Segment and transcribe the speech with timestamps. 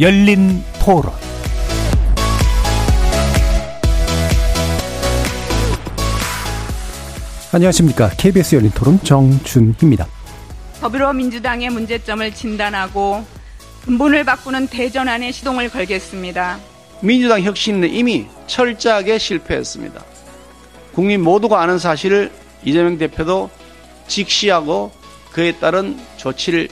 [0.00, 1.12] 열린 토론
[7.52, 8.10] 안녕하십니까.
[8.10, 10.06] KBS 열린 토론 정준희입니다.
[10.80, 13.24] 더불어민주당의 문제점을 진단하고
[13.86, 16.60] 근본을 바꾸는 대전안에 시동을 걸겠습니다.
[17.00, 20.04] 민주당 혁신은 이미 철저하게 실패했습니다.
[20.94, 22.30] 국민 모두가 아는 사실을
[22.62, 23.50] 이재명 대표도
[24.06, 24.92] 직시하고
[25.32, 26.68] 그에 따른 조치를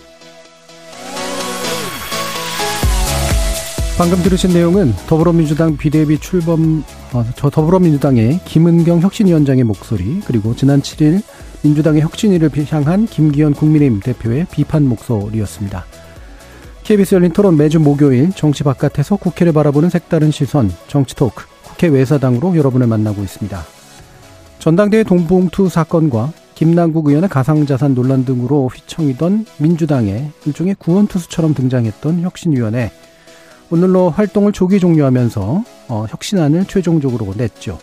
[3.99, 11.23] 방금 들으신 내용은 더불어민주당 비대위 출범 어, 저 더불어민주당의 김은경 혁신위원장의 목소리 그리고 지난 7일
[11.63, 15.87] 민주당의 혁신위를 향한 김기현 국민의힘 대표의 비판 목소리였습니다.
[16.85, 22.55] KBS 열린 토론 매주 목요일 정치 바깥에서 국회를 바라보는 색다른 시선 정치 토크 국회 외사당으로
[22.55, 23.59] 여러분을 만나고 있습니다.
[24.59, 32.91] 전당대회 동봉투 사건과 김남국 의원의 가상자산 논란 등으로 휘청이던 민주당의 일종의 구원투수처럼 등장했던 혁신위원회
[33.71, 37.79] 오늘로 활동을 조기 종료하면서 어, 혁신안을 최종적으로 냈죠.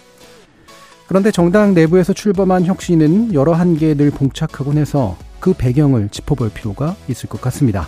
[1.07, 7.27] 그런데 정당 내부에서 출범한 혁신은 여러 한계에 늘 봉착하곤 해서 그 배경을 짚어볼 필요가 있을
[7.27, 7.87] 것 같습니다.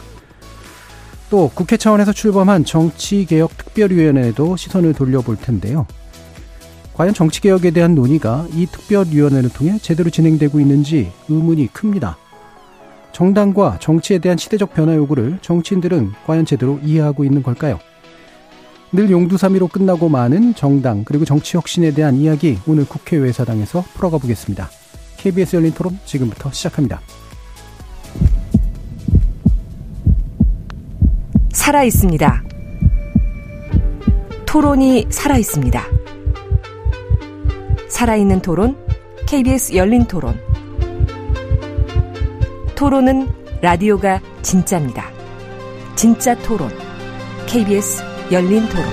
[1.29, 5.87] 또 국회 차원에서 출범한 정치개혁특별위원회에도 시선을 돌려볼 텐데요.
[6.93, 12.17] 과연 정치개혁에 대한 논의가 이 특별위원회를 통해 제대로 진행되고 있는지 의문이 큽니다.
[13.15, 17.79] 정당과 정치에 대한 시대적 변화 요구를 정치인들은 과연 제대로 이해하고 있는 걸까요?
[18.91, 24.69] 늘 용두사미로 끝나고 많은 정당 그리고 정치 혁신에 대한 이야기 오늘 국회 외사당에서 풀어가 보겠습니다.
[25.15, 26.99] KBS 열린 토론 지금부터 시작합니다.
[31.53, 32.43] 살아 있습니다.
[34.45, 35.81] 토론이 살아 있습니다.
[37.87, 38.75] 살아있는 토론
[39.25, 40.37] KBS 열린 토론
[42.75, 43.27] 토론은
[43.61, 45.09] 라디오가 진짜입니다.
[45.95, 46.69] 진짜 토론.
[47.47, 48.85] KBS 열린 토론.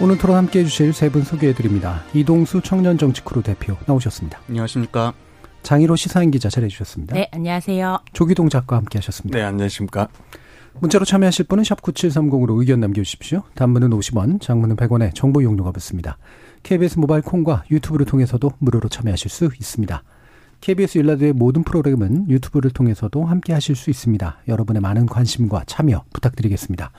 [0.00, 2.02] 오늘 토론 함께 해주실 세 분 소개해드립니다.
[2.12, 4.40] 이동수 청년 정치크루 대표 나오셨습니다.
[4.48, 5.12] 안녕하십니까.
[5.62, 7.14] 장희로 시사인 기자 잘해주셨습니다.
[7.14, 7.98] 네, 안녕하세요.
[8.12, 9.38] 조기동 작가 함께 하셨습니다.
[9.38, 10.08] 네, 안녕하십니까.
[10.80, 13.42] 문자로 참여하실 분은 샵 9730으로 의견 남겨주십시오.
[13.54, 16.16] 단문은 50원, 장문은 100원에 정보 이용료가 붙습니다.
[16.62, 20.02] KBS 모바일 콩과 유튜브를 통해서도 무료로 참여하실 수 있습니다.
[20.60, 24.38] KBS 일라드의 모든 프로그램은 유튜브를 통해서도 함께 하실 수 있습니다.
[24.46, 26.92] 여러분의 많은 관심과 참여 부탁드리겠습니다.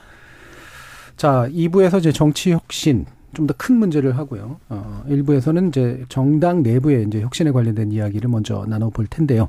[1.16, 4.60] 자, 2부에서 이제 정치 혁신 좀 더 큰 문제를 하고요.
[4.68, 9.48] 어, 1부에서는 이제 정당 내부의 이제 혁신에 관련된 이야기를 먼저 나눠볼 텐데요.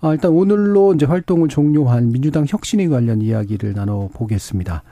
[0.00, 4.82] 어, 일단 오늘로 이제 활동을 종료한 민주당 혁신위 관련 이야기를 나눠보겠습니다.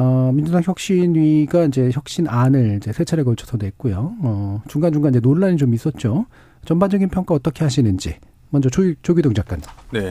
[0.00, 4.14] 어, 민주당 혁신위가 이제 혁신안을 이제 세 차례 걸쳐서 냈고요.
[4.22, 6.26] 어, 중간중간 이제 논란이 좀 있었죠.
[6.64, 8.16] 전반적인 평가 어떻게 하시는지.
[8.50, 9.64] 먼저 조, 조기동 작가님.
[9.92, 10.10] 네.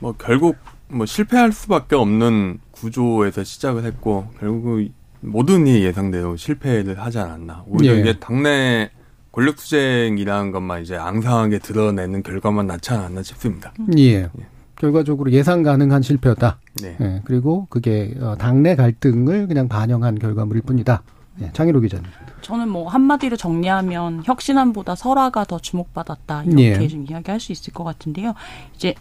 [0.00, 0.56] 뭐 결국
[0.88, 4.88] 뭐 실패할 수밖에 없는 구조에서 시작을 했고 결국
[5.20, 7.64] 모든 일이 예상대로 실패를 하지 않았나.
[7.66, 8.00] 오히려 예.
[8.00, 8.90] 이게 당내
[9.32, 13.74] 권력 투쟁이라는 것만 이제 앙상하게 드러내는 결과만 낳지 않았나 싶습니다.
[13.98, 14.22] 예.
[14.22, 14.30] 예.
[14.80, 16.58] 결과적으로 예상 가능한 실패였다.
[16.82, 16.96] 네.
[17.00, 21.02] 예, 그리고 그게 어, 당내 갈등을 그냥 반영한 결과물일 뿐이다.
[21.42, 22.06] 예, 장희로 기자님.
[22.40, 26.88] 저는 뭐 한마디로 정리하면 혁신안보다 설화가 더 주목받았다 이렇게 예.
[26.88, 28.34] 좀 이야기할 수 있을 것 같은데요.
[28.74, 28.94] 이제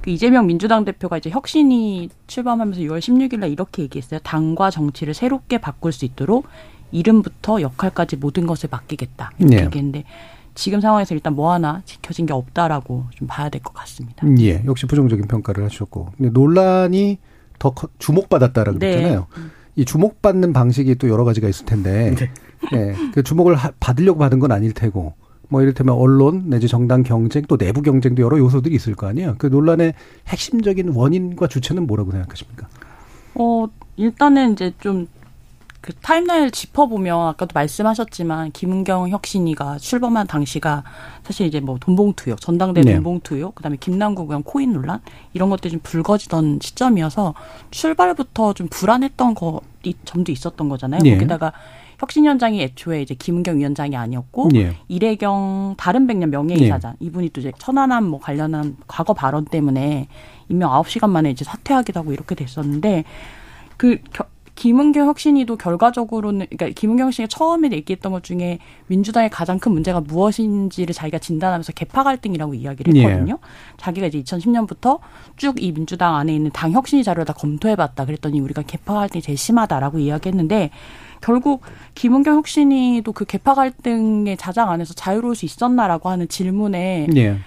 [0.00, 4.20] 그 이재명 민주당 대표가 이제 혁신이 출범하면서 6월 16일날 이렇게 얘기했어요.
[4.22, 6.46] 당과 정치를 새롭게 바꿀 수 있도록
[6.92, 9.64] 이름부터 역할까지 모든 것을 맡기겠다 이렇게 예.
[9.64, 10.04] 얘기했는데
[10.54, 14.26] 지금 상황에서 일단 뭐 하나 지켜진 게 없다라고 좀 봐야 될 것 같습니다.
[14.38, 17.18] 예, 역시 부정적인 평가를 하셨고 근데 논란이
[17.58, 18.90] 더 주목받았다라고 네.
[18.92, 19.26] 그랬잖아요.
[19.76, 22.30] 이 주목받는 방식이 또 여러 가지가 있을 텐데, 네.
[22.74, 25.14] 예, 그 주목을 하, 받으려고 받은 건 아닐 테고,
[25.48, 29.34] 뭐 이를테면 언론 내지 정당 경쟁 또 내부 경쟁도 여러 요소들이 있을 거 아니에요.
[29.38, 29.94] 그 논란의
[30.28, 32.68] 핵심적인 원인과 주체는 뭐라고 생각하십니까?
[33.34, 33.66] 어
[33.96, 35.08] 일단은 이제 좀
[35.84, 40.82] 그 타임라인을 짚어보면 아까도 말씀하셨지만 김은경 혁신이가 출범한 당시가
[41.22, 42.94] 사실 이제 뭐 돈봉투요, 전당대 네.
[42.94, 45.02] 돈봉투요, 그다음에 김남국 의원 코인 논란
[45.34, 47.34] 이런 것들이 좀 불거지던 시점이어서
[47.70, 49.60] 출발부터 좀 불안했던 거
[50.06, 51.02] 점도 있었던 거잖아요.
[51.02, 51.16] 네.
[51.16, 51.52] 거기다가
[51.98, 54.78] 혁신위원장이 애초에 이제 김은경 위원장이 아니었고 네.
[54.88, 57.06] 이래경 다른 백년 명예이사장 네.
[57.06, 60.08] 이분이 또 이제 천안함 뭐 관련한 과거 발언 때문에
[60.48, 63.04] 임명 아홉 시간 만에 이제 사퇴하기도 하고 이렇게 됐었는데
[63.76, 63.98] 그
[64.54, 70.94] 김은경 혁신이도 결과적으로는 그러니까 김은경 혁신이 처음에 얘기했던 것 중에 민주당의 가장 큰 문제가 무엇인지를
[70.94, 73.04] 자기가 진단하면서 개파 갈등이라고 이야기를 예.
[73.04, 73.38] 했거든요.
[73.40, 73.48] 예.
[73.76, 75.00] 자기가 이제 2010년부터
[75.36, 78.04] 쭉 이 민주당 안에 있는 당 혁신이 자료를 다 검토해봤다.
[78.06, 80.70] 그랬더니 우리가 개파 갈등이 제일 심하다라고 이야기했는데
[81.20, 81.62] 결국
[81.94, 87.38] 김은경 혁신이도 그 개파 갈등의 자장 안에서 자유로울 수 있었나라고 하는 질문에 예.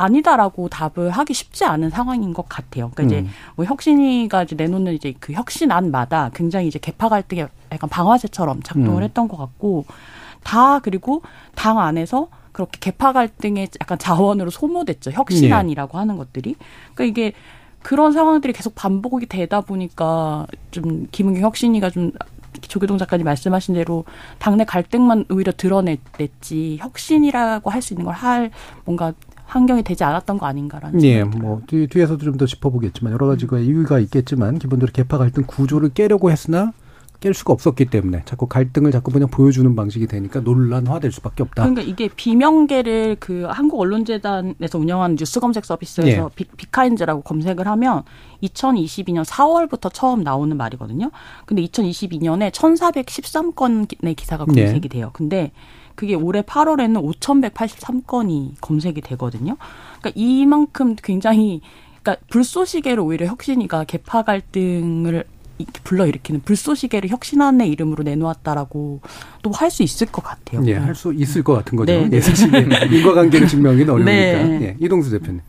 [0.00, 2.90] 아니다라고 답을 하기 쉽지 않은 상황인 것 같아요.
[2.94, 3.30] 그러니까 이제 음.
[3.56, 9.04] 뭐 혁신이가 이제 내놓는 이제 그 혁신안마다 굉장히 이제 개파 갈등에 약간 방아쇠처럼 작동을 음.
[9.04, 9.84] 했던 것 같고
[10.42, 11.22] 다 그리고
[11.54, 15.12] 당 안에서 그렇게 개파 갈등의 약간 자원으로 소모됐죠.
[15.12, 16.56] 혁신안이라고 하는 것들이.
[16.94, 17.32] 그러니까 이게
[17.82, 22.12] 그런 상황들이 계속 반복이 되다 보니까 좀 김은경 혁신이가 좀
[22.62, 24.04] 조계동 작가님 말씀하신 대로
[24.38, 28.50] 당내 갈등만 오히려 드러냈지 혁신이라고 할 수 있는 걸 할
[28.84, 29.14] 뭔가
[29.50, 33.46] 환경이 되지 않았던 거 아닌가라는 예, 생각이 뭐 뒤, 뒤에서도 좀 더 짚어보겠지만 여러 가지
[33.46, 36.72] 그 이유가 있겠지만 기본적으로 개파 갈등 구조를 깨려고 했으나
[37.20, 41.64] 깰 수가 없었기 때문에 자꾸 갈등을 자꾸 그냥 보여주는 방식이 되니까 논란화될 수밖에 없다.
[41.64, 46.34] 그러니까 이게 비명계를 그 한국 언론재단에서 운영하는 뉴스 검색 서비스에서 예.
[46.34, 48.04] 비, 비카인즈라고 검색을 하면
[48.42, 51.10] 2022년 4월부터 처음 나오는 말이거든요.
[51.44, 54.64] 근데 2022년에 1,413건의 기사가 예.
[54.64, 55.10] 검색이 돼요.
[55.12, 55.52] 근데
[56.00, 59.58] 그게 올해 8월에는 5,183건이 검색이 되거든요.
[59.98, 61.60] 그러니까 이만큼 굉장히
[62.02, 65.24] 그러니까 불쏘시개로 오히려 혁신이가 개파 갈등을
[65.84, 69.00] 불러일으키는 불쏘시개를 혁신안의 이름으로 내놓았다라고
[69.42, 70.62] 또 할 수 있을 것 같아요.
[70.64, 71.92] 예, 할 수 있을 것 같은 거죠.
[71.92, 72.16] 네, 네.
[72.16, 72.48] 예, 사실
[72.94, 74.10] 인과관계를 증명하기는 어려우니까.
[74.48, 74.58] 네.
[74.62, 75.42] 예, 이동수 대표님.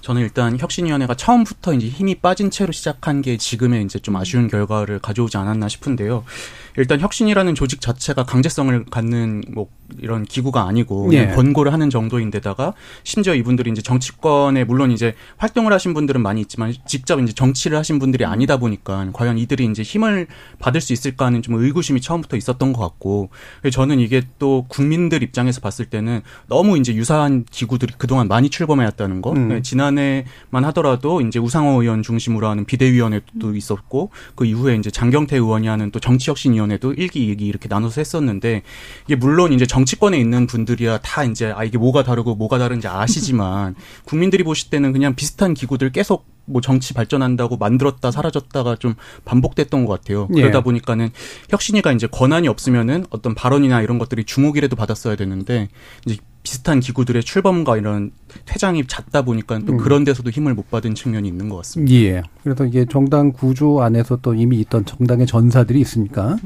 [0.00, 4.98] 저는 일단 혁신위원회가 처음부터 이제 힘이 빠진 채로 시작한 게 지금의 이제 좀 아쉬운 결과를
[4.98, 6.24] 가져오지 않았나 싶은데요.
[6.76, 9.68] 일단 혁신이라는 조직 자체가 강제성을 갖는 뭐
[9.98, 11.28] 이런 기구가 아니고 예.
[11.28, 12.74] 권고를 하는 정도인데다가
[13.04, 17.98] 심지어 이분들이 이제 정치권에 물론 이제 활동을 하신 분들은 많이 있지만 직접 이제 정치를 하신
[17.98, 20.26] 분들이 아니다 보니까 과연 이들이 이제 힘을
[20.58, 23.30] 받을 수 있을까 하는 좀 의구심이 처음부터 있었던 것 같고
[23.70, 29.32] 저는 이게 또 국민들 입장에서 봤을 때는 너무 이제 유사한 기구들이 그동안 많이 출범해왔다는 거
[29.32, 29.48] 음.
[29.48, 35.66] 네, 지난해만 하더라도 이제 우상호 의원 중심으로 하는 비대위원회도 있었고 그 이후에 이제 장경태 의원이
[35.66, 38.62] 하는 또 정치혁신위원회도 일기 이기 이렇게 나눠서 했었는데
[39.06, 43.74] 이게 물론 이제 정치권에 있는 분들이야 다 이제 아 이게 뭐가 다르고 뭐가 다른지 아시지만
[44.06, 48.94] 국민들이 보실 때는 그냥 비슷한 기구들 계속 뭐 정치 발전한다고 만들었다 사라졌다가 좀
[49.26, 50.28] 반복됐던 것 같아요.
[50.34, 50.40] 예.
[50.40, 51.10] 그러다 보니까는
[51.50, 55.68] 혁신이가 이제 권한이 없으면은 어떤 발언이나 이런 것들이 주목이라도 받았어야 되는데
[56.06, 58.12] 이제 비슷한 기구들의 출범과 이런
[58.46, 59.76] 퇴장이 잦다 보니까 또 음.
[59.76, 61.92] 그런 데서도 힘을 못 받은 측면이 있는 것 같습니다.
[61.92, 62.22] 예.
[62.42, 66.38] 그래서 이게 정당 구조 안에서 또 이미 있던 정당의 전사들이 있으니까.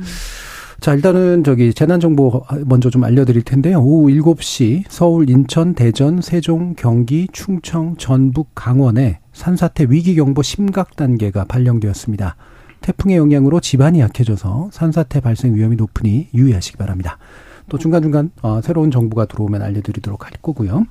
[0.81, 3.81] 자, 일단은 저기 재난정보 먼저 좀 알려드릴 텐데요.
[3.81, 12.35] 오후 7시 서울, 인천, 대전, 세종, 경기, 충청, 전북, 강원에 산사태 위기경보 심각 단계가 발령되었습니다.
[12.81, 17.19] 태풍의 영향으로 지반이 약해져서 산사태 발생 위험이 높으니 유의하시기 바랍니다.
[17.69, 20.87] 또 중간중간 어, 새로운 정보가 들어오면 알려드리도록 할 거고요.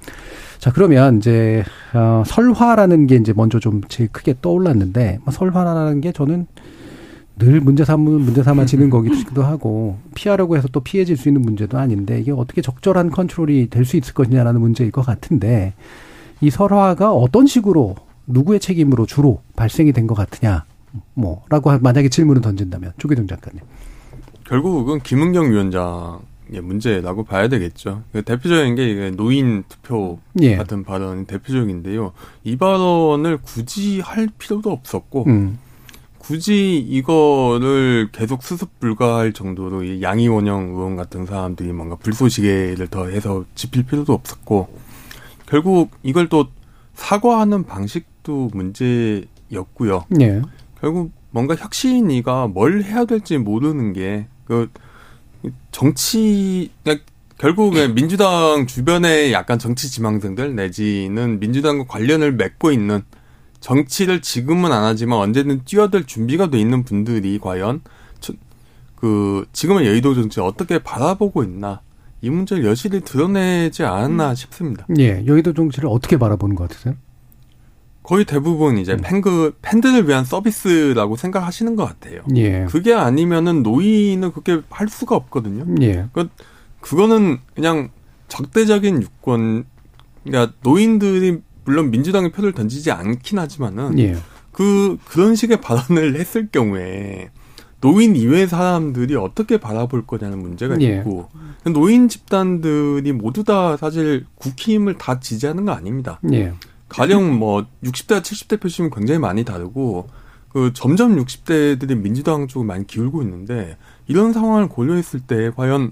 [0.60, 1.64] 자 그러면 이제
[1.96, 6.46] 어, 설화라는 게 이제 먼저 좀 제일 크게 떠올랐는데 뭐 설화라는 게 저는
[7.40, 12.20] 늘 문제 삼으면 문제 삼아지는 거기도 하고 피하려고 해서 또 피해질 수 있는 문제도 아닌데
[12.20, 15.74] 이게 어떻게 적절한 컨트롤이 될 수 있을 것이냐라는 문제일 것 같은데
[16.42, 17.96] 이 설화가 어떤 식으로
[18.28, 20.66] 누구의 책임으로 주로 발생이 된 것 같으냐
[21.16, 23.62] 뭐라고 만약에 질문을 던진다면 조기동 작가님.
[24.46, 28.04] 결국은 김은경 위원장의 문제라고 봐야 되겠죠.
[28.12, 30.56] 그 대표적인 게 이게 노인 투표 예.
[30.58, 32.12] 같은 발언이 대표적인데요.
[32.44, 35.60] 이 발언을 굳이 할 필요도 없었고 음.
[36.30, 43.46] 굳이 이거를 계속 수습 불가할 정도로 이 양이원영 의원 같은 사람들이 뭔가 불쏘시개를 더 해서
[43.56, 44.70] 짚힐 필요도 없었고
[45.48, 46.48] 결국 이걸 또
[46.94, 50.06] 사과하는 방식도 문제였고요.
[50.22, 50.42] 예.
[50.80, 54.68] 결국 뭔가 혁신이가 뭘 해야 될지 모르는 게 그
[55.72, 57.06] 정치 그러니까
[57.38, 63.04] 결국에 민주당 주변에 약간 정치 지망생들 내지는 민주당과 관련을 맺고 있는
[63.60, 67.82] 정치를 지금은 안 하지만 언제든 뛰어들 준비가 돼 있는 분들이 과연
[68.20, 68.34] 저-
[68.96, 71.82] 그 지금의 여의도 정치 를 어떻게 바라보고 있나
[72.22, 74.86] 이 문제를 여실히 드러내지 않았나 싶습니다.
[74.98, 75.24] 예.
[75.26, 76.96] 여의도 정치를 어떻게 바라보는 것 같으세요?
[78.04, 79.02] 거의 대부분 이제 음.
[79.02, 82.22] 팬그 팬들을 위한 서비스라고 생각하시는 것 같아요.
[82.36, 82.66] 예.
[82.70, 85.66] 그게 아니면은 노인은 그렇게 할 수가 없거든요.
[85.82, 86.08] 예.
[86.82, 87.90] 그거는 그냥
[88.30, 89.66] 적대적인 유권,
[90.24, 94.18] 그러니까 노인들이 물론 민주당의 표를 던지지 않긴 하지만은 예.
[94.52, 97.30] 그 그런 식의 발언을 했을 경우에
[97.80, 100.98] 노인 이외의 사람들이 어떻게 바라볼 거냐는 문제가 예.
[100.98, 101.30] 있고
[101.72, 106.20] 노인 집단들이 모두 다 사실 국힘을 다 지지하는 거 아닙니다.
[106.34, 106.54] 예.
[106.88, 110.08] 가령 뭐 60대 70대 표심이 굉장히 많이 다르고
[110.50, 115.92] 그 점점 60대들이 민주당 쪽을 많이 기울고 있는데 이런 상황을 고려했을 때 과연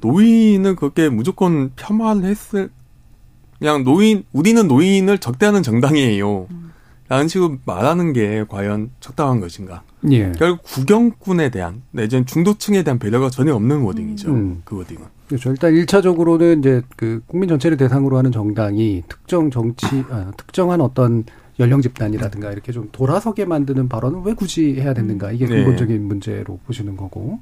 [0.00, 2.70] 노인을 그렇게 무조건 폄하를 했을
[3.58, 6.46] 그냥 노인 우리는 노인을 적대하는 정당이에요.
[7.08, 9.82] 라는 식으로 말하는 게 과연 적당한 것인가?
[10.10, 10.30] 예.
[10.32, 14.30] 결국 국영군에 대한 내전 중도층에 대한 배려가 전혀 없는 워딩이죠.
[14.30, 14.62] 음.
[14.64, 15.02] 그 워딩은.
[15.26, 15.50] 그렇죠.
[15.50, 21.24] 일단 1차적으로는 이제 그 국민 전체를 대상으로 하는 정당이 특정 정치, 아, 특정한 어떤
[21.58, 25.56] 연령 집단이라든가 이렇게 좀 돌아서게 만드는 발언을 왜 굳이 해야 됐는가 이게 네.
[25.56, 27.40] 근본적인 문제로 보시는 거고.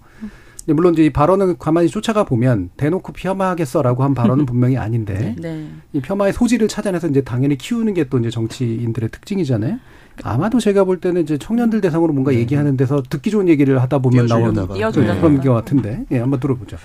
[0.66, 5.68] 근데 물론 이제 이 발언을 가만히 쫓아가 보면 대놓고 폄하하겠어라고 한 발언은 분명히 아닌데 네.
[5.92, 9.78] 이 폄하의 소지를 찾아내서 이제 당연히 키우는 게 또 이제 정치인들의 특징이잖아요.
[10.22, 14.26] 아마도 제가 볼 때는 이제 청년들 대상으로 뭔가 얘기하는 데서 듣기 좋은 얘기를 하다 보면
[14.26, 14.54] 나오는.
[15.20, 16.04] 그런 것 같은데.
[16.12, 16.76] 예, 한번 들어보죠.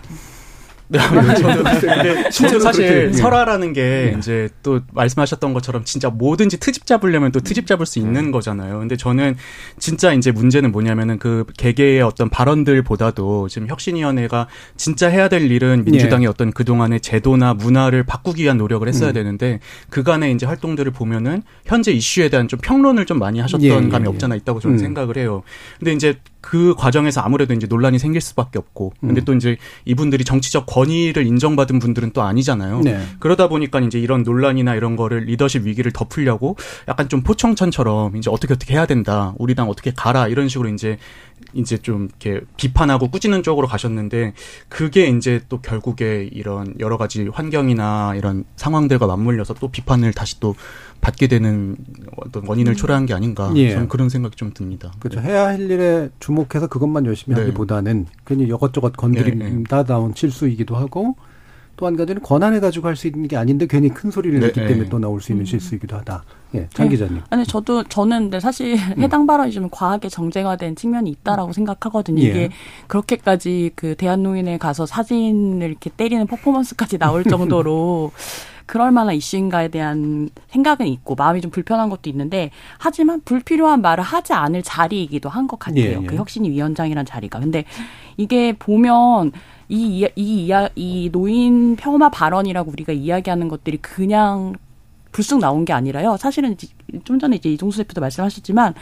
[0.92, 1.00] 네,
[1.36, 3.14] 저도, 근데 저도 사실 그렇게, 예.
[3.14, 8.32] 설화라는 게 이제 또 말씀하셨던 것처럼 진짜 뭐든지 트집 잡으려면 또 트집 잡을 수 있는
[8.32, 8.80] 거잖아요.
[8.80, 9.38] 근데 저는
[9.80, 16.28] 진짜 이제 문제는 뭐냐면은 그 개개의 어떤 발언들보다도 지금 혁신위원회가 진짜 해야 될 일은 민주당의
[16.28, 19.14] 어떤 그동안의 제도나 문화를 바꾸기 위한 노력을 했어야 음.
[19.14, 23.90] 되는데 그간의 이제 활동들을 보면은 현재 이슈에 대한 좀 평론을 좀 많이 하셨던 예, 예,
[23.90, 24.10] 감이 예.
[24.10, 24.80] 없잖아 있다고 저는 음.
[24.80, 25.44] 생각을 해요.
[25.80, 29.26] 근데 이제 그 과정에서 아무래도 이제 논란이 생길 수밖에 없고 근데 음.
[29.26, 32.82] 또 이제 이분들이 정치적 권위를 인정받은 분들은 또 아니잖아요.
[32.82, 33.02] 네.
[33.20, 36.58] 그러다 보니까 이제 이런 논란이나 이런 거를 리더십 위기를 덮으려고
[36.88, 39.34] 약간 좀 포청천처럼 이제 어떻게 어떻게 해야 된다.
[39.38, 40.28] 우리 당 어떻게 가라.
[40.28, 40.98] 이런 식으로 이제
[41.54, 44.34] 이제 좀 이렇게 비판하고 꾸짖는 쪽으로 가셨는데
[44.70, 50.56] 그게 이제 또 결국에 이런 여러 가지 환경이나 이런 상황들과 맞물려서 또 비판을 다시 또
[51.02, 51.76] 받게 되는
[52.18, 53.52] 어떤 원인을 초래한 게 아닌가.
[53.56, 53.72] 예.
[53.72, 54.92] 저는 그런 생각이 좀 듭니다.
[55.00, 55.20] 그렇죠.
[55.20, 57.42] 해야 할 일에 주목해서 그것만 열심히 네.
[57.42, 61.16] 하기보다는 괜히 이것저것 건드린다 나온 실수이기도 하고
[61.78, 64.60] 또 한 가지는 권한을 가지고 할 수 있는 게 아닌데 괜히 큰 소리를 네, 냈기
[64.60, 64.90] 때문에 네.
[64.90, 66.24] 또 나올 수 있는 실수이기도 하다.
[66.54, 66.92] 예, 장 네.
[66.92, 67.22] 기자님.
[67.32, 72.22] 아니 저도 저는 근데 사실 해당 발언이 좀 과하게 정쟁화된 측면이 있다라고 생각하거든요.
[72.22, 72.28] 예.
[72.28, 72.50] 이게
[72.88, 78.12] 그렇게까지 그 대한노인에 가서 사진을 이렇게 때리는 퍼포먼스까지 나올 정도로
[78.72, 84.32] 그럴 만한 이슈인가에 대한 생각은 있고 마음이 좀 불편한 것도 있는데 하지만 불필요한 말을 하지
[84.32, 85.84] 않을 자리이기도 한 것 같아요.
[85.84, 86.06] 예, 예.
[86.06, 87.42] 그 혁신위 위원장이란 자리가.
[87.42, 87.66] 근데
[88.16, 89.34] 이게 보면
[89.68, 94.54] 이, 이, 이야- 이 노인 폄하 발언이라고 우리가 이야기하는 것들이 그냥
[95.12, 96.16] 불쑥 나온 게 아니라요.
[96.16, 96.56] 사실은
[97.04, 98.74] 좀 전에 이제 이종수 대표도 말씀하셨지만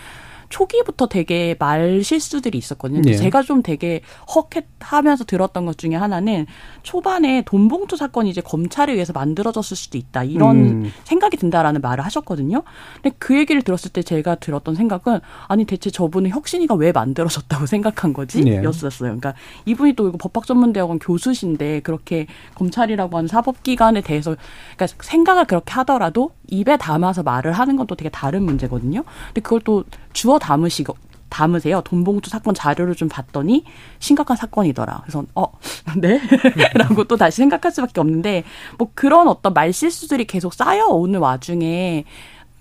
[0.50, 3.02] 초기부터 되게 말 실수들이 있었거든요.
[3.02, 3.16] 네.
[3.16, 6.48] 제가 좀 되게 헉하면서 들었던 것 중에 하나는
[6.84, 10.92] 초반에 돈봉투 사건이 이제 검찰에 의해서 만들어졌을 수도 있다 이런 음.
[11.04, 12.64] 생각이 든다라는 말을 하셨거든요.
[13.02, 18.14] 근데 그 얘기를 들었을 때 제가 들었던 생각은 아니 대체 저분은 혁신이가 왜 만들어졌다고 생각한
[18.14, 18.42] 거지?
[18.44, 18.64] 네.
[18.64, 19.10] 였었어요.
[19.10, 22.26] 그러니까 이분이 또 이거 법학전문대학원 교수신데 그렇게
[22.56, 24.36] 검찰이라고 하는 사법기관에 대해서
[24.76, 29.04] 그러니까 생각을 그렇게 하더라도 입에 담아서 말을 하는 건 또 되게 다른 문제거든요.
[29.28, 30.96] 근데 그걸 또 주워 담으시고
[31.30, 31.82] 담으세요.
[31.82, 33.64] 돈봉투 사건 자료를 좀 봤더니
[34.00, 35.02] 심각한 사건이더라.
[35.04, 35.46] 그래서 어,
[35.98, 36.20] 네?
[36.76, 38.44] 라고 또 다시 생각할 수밖에 없는데
[38.78, 42.04] 뭐 그런 어떤 말실수들이 계속 쌓여오는 와중에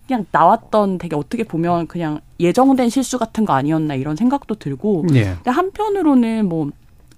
[0.07, 5.35] 그냥 나왔던 되게 어떻게 보면 그냥 예정된 실수 같은 거 아니었나 이런 생각도 들고 예.
[5.35, 6.71] 근데 한편으로는 뭐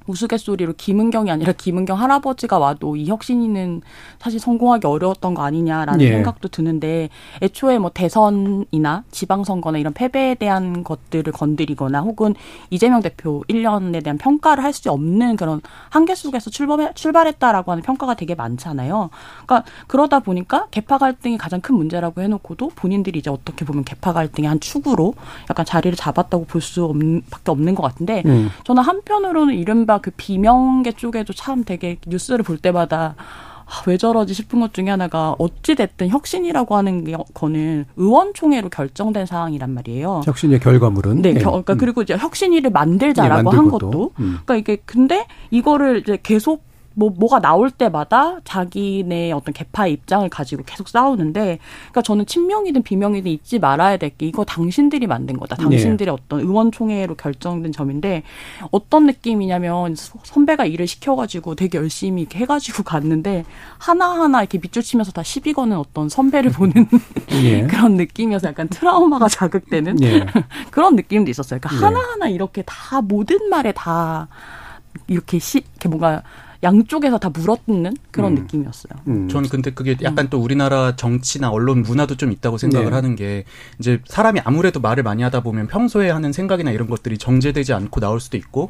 [0.07, 3.83] 우스갯소리로 김은경이 아니라 김은경 할아버지가 와도 이 혁신이는
[4.19, 6.13] 사실 성공하기 어려웠던 거 아니냐라는 예.
[6.13, 7.11] 생각도 드는데
[7.43, 12.35] 애초에 뭐 대선이나 지방선거나 이런 패배에 대한 것들을 건드리거나 혹은
[12.71, 18.15] 이재명 대표 1년에 대한 평가를 할 수 없는 그런 한계 속에서 출범해, 출발했다라고 하는 평가가
[18.15, 19.11] 되게 많잖아요.
[19.45, 24.49] 그러니까 그러다 보니까 개파 갈등이 가장 큰 문제라고 해놓고도 본인들이 이제 어떻게 보면 개파 갈등의
[24.49, 25.15] 한 축으로
[25.51, 26.95] 약간 자리를 잡았다고 볼 수
[27.31, 28.49] 밖에 없는 것 같은데 음.
[28.65, 33.15] 저는 한편으로는 이른바 그 비명계 쪽에도 참 되게 뉴스를 볼 때마다
[33.67, 39.27] 아, 왜 저러지 싶은 것 중에 하나가 어찌 됐든 혁신이라고 하는 게- 거는 의원총회로 결정된
[39.27, 40.23] 사항이란 말이에요.
[40.27, 41.35] 혁신의 결과물은 네, 예.
[41.35, 41.79] 겨- 그러니까 음.
[41.79, 43.91] 그리고 이제 혁신이를 예, 만들자라고 한 만들고도.
[43.91, 44.39] 것도 음.
[44.45, 46.65] 그러니까 이게 근데 이거를 이제 계속
[47.01, 53.31] 뭐 뭐가 나올 때마다 자기네 어떤 개파의 입장을 가지고 계속 싸우는데 그러니까 저는 친명이든 비명이든
[53.31, 55.57] 잊지 말아야 될 게 이거 당신들이 만든 거다.
[55.57, 55.63] 네.
[55.63, 58.23] 당신들의 어떤 의원총회로 결정된 점인데
[58.71, 63.45] 어떤 느낌이냐면 소- 선배가 일을 시켜 가지고 되게 열심히 이렇게 해가지고 갔는데
[63.79, 66.87] 하나하나 이렇게 밑줄 치면서 다 시비 거는 어떤 선배를 보는
[67.43, 67.63] 예.
[67.71, 70.27] 그런 느낌이어서 약간 트라우마가 자극되는 예.
[70.71, 71.61] 그런 느낌도 있었어요.
[71.61, 71.85] 그러니까 네.
[71.97, 74.29] 하나하나 이렇게 다 모든 말에 다
[75.07, 76.23] 이렇게 시, 이렇게 뭔가
[76.63, 78.43] 양쪽에서 다 물어뜯는 그런 음.
[78.43, 78.93] 느낌이었어요.
[79.09, 79.29] 음.
[79.29, 82.95] 저는 근데 그게 약간 또 우리나라 정치나 언론 문화도 좀 있다고 생각을 네.
[82.95, 83.45] 하는 게
[83.79, 88.21] 이제 사람이 아무래도 말을 많이 하다 보면 평소에 하는 생각이나 이런 것들이 정제되지 않고 나올
[88.21, 88.69] 수도 있고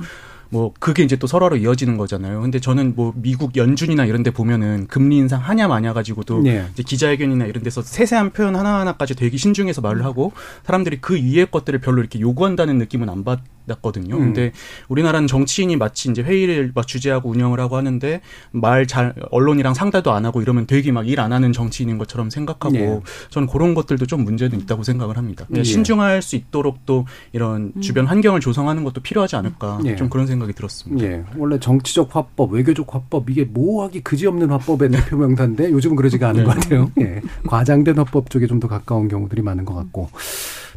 [0.53, 2.41] 뭐 그게 이제 또 설화로 이어지는 거잖아요.
[2.41, 6.67] 근데 저는 뭐 미국 연준이나 이런 데 보면은 금리 인상 하냐 마냐 가지고도 네.
[6.73, 10.33] 이제 기자회견이나 이런 데서 세세한 표현 하나하나까지 되게 신중해서 말을 하고
[10.65, 13.41] 사람들이 그 위의 것들을 별로 이렇게 요구한다는 느낌은 안 받
[13.73, 14.17] 았거든요.
[14.17, 14.21] 음.
[14.21, 14.53] 근데
[14.89, 18.21] 우리나라는 정치인이 마치 이제 회의를 막 주재하고 운영을 하고 하는데
[18.53, 22.75] 말 잘 언론이랑 상대도 안 하고 이러면 되게 막 일 안 하는 정치인인 것처럼 생각하고
[22.75, 23.01] 네.
[23.31, 25.45] 저는 그런 것들도 좀 문제는 있다고 생각을 합니다.
[25.47, 25.65] 그냥 예.
[25.65, 29.97] 신중할 수 있도록 또 이런 주변 환경을 조성하는 것도 필요하지 않을까 예.
[29.97, 31.07] 좀 그런 생각이 들었습니다.
[31.07, 36.41] 예, 원래 정치적 화법, 외교적 화법 이게 모호하기 그지없는 화법의 대표 명사인데 요즘은 그러지가 않은
[36.43, 36.47] 네.
[36.47, 36.91] 것 같아요.
[37.01, 40.11] 예, 과장된 화법 쪽에 좀 더 가까운 경우들이 많은 것 같고.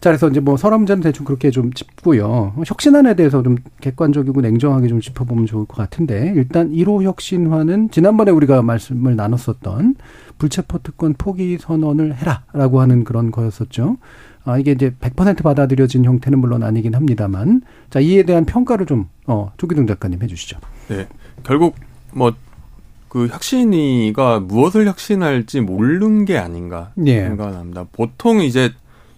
[0.03, 2.55] 자, 그래서 이제 뭐 설화 문제는 대충 그렇게 좀 짚고요.
[2.67, 8.61] 혁신안에 대해서 좀 객관적이고 냉정하게 좀 짚어보면 좋을 것 같은데 일단 1호 혁신화는 지난번에 우리가
[8.63, 9.95] 말씀을 나눴었던
[10.39, 13.95] 불체포 특권 포기 선언을 해라라고 하는 그런 거였었죠.
[14.43, 19.53] 아, 이게 이제 100% 받아들여진 형태는 물론 아니긴 합니다만, 자, 이에 대한 평가를 좀, 어,
[19.55, 20.59] 조기동 작가님 해 주시죠.
[20.89, 21.07] 네.
[21.43, 21.75] 결국
[22.13, 27.21] 뭐그 혁신이가 무엇을 혁신할지 모르는 게 아닌가 예.
[27.21, 27.85] 생각을 합니다.
[27.93, 28.73] 보통 이제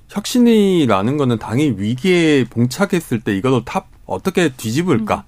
[0.10, 5.26] 혁신이라는 거는 당이 위기에 봉착했을 때 이걸로 탑 어떻게 뒤집을까?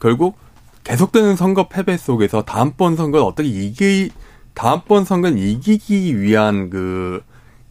[0.00, 0.36] 결국
[0.84, 4.10] 계속되는 선거 패배 속에서 다음번 선거를 어떻게 이기
[4.54, 7.22] 다음번 선거를 이기기 위한 그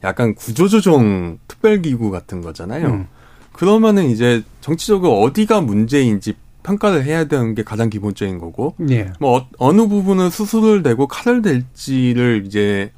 [0.03, 2.87] 약간 구조조정 특별기구 같은 거잖아요.
[2.87, 3.07] 음.
[3.53, 9.11] 그러면은 이제 정치적으로 어디가 문제인지 평가를 해야 되는 게 가장 기본적인 거고, 예.
[9.19, 12.91] 뭐 어, 어느 부분은 수술을 대고 칼을 댈지를 이제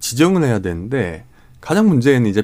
[0.00, 1.24] 지정을 해야 되는데
[1.60, 2.42] 가장 문제는 이제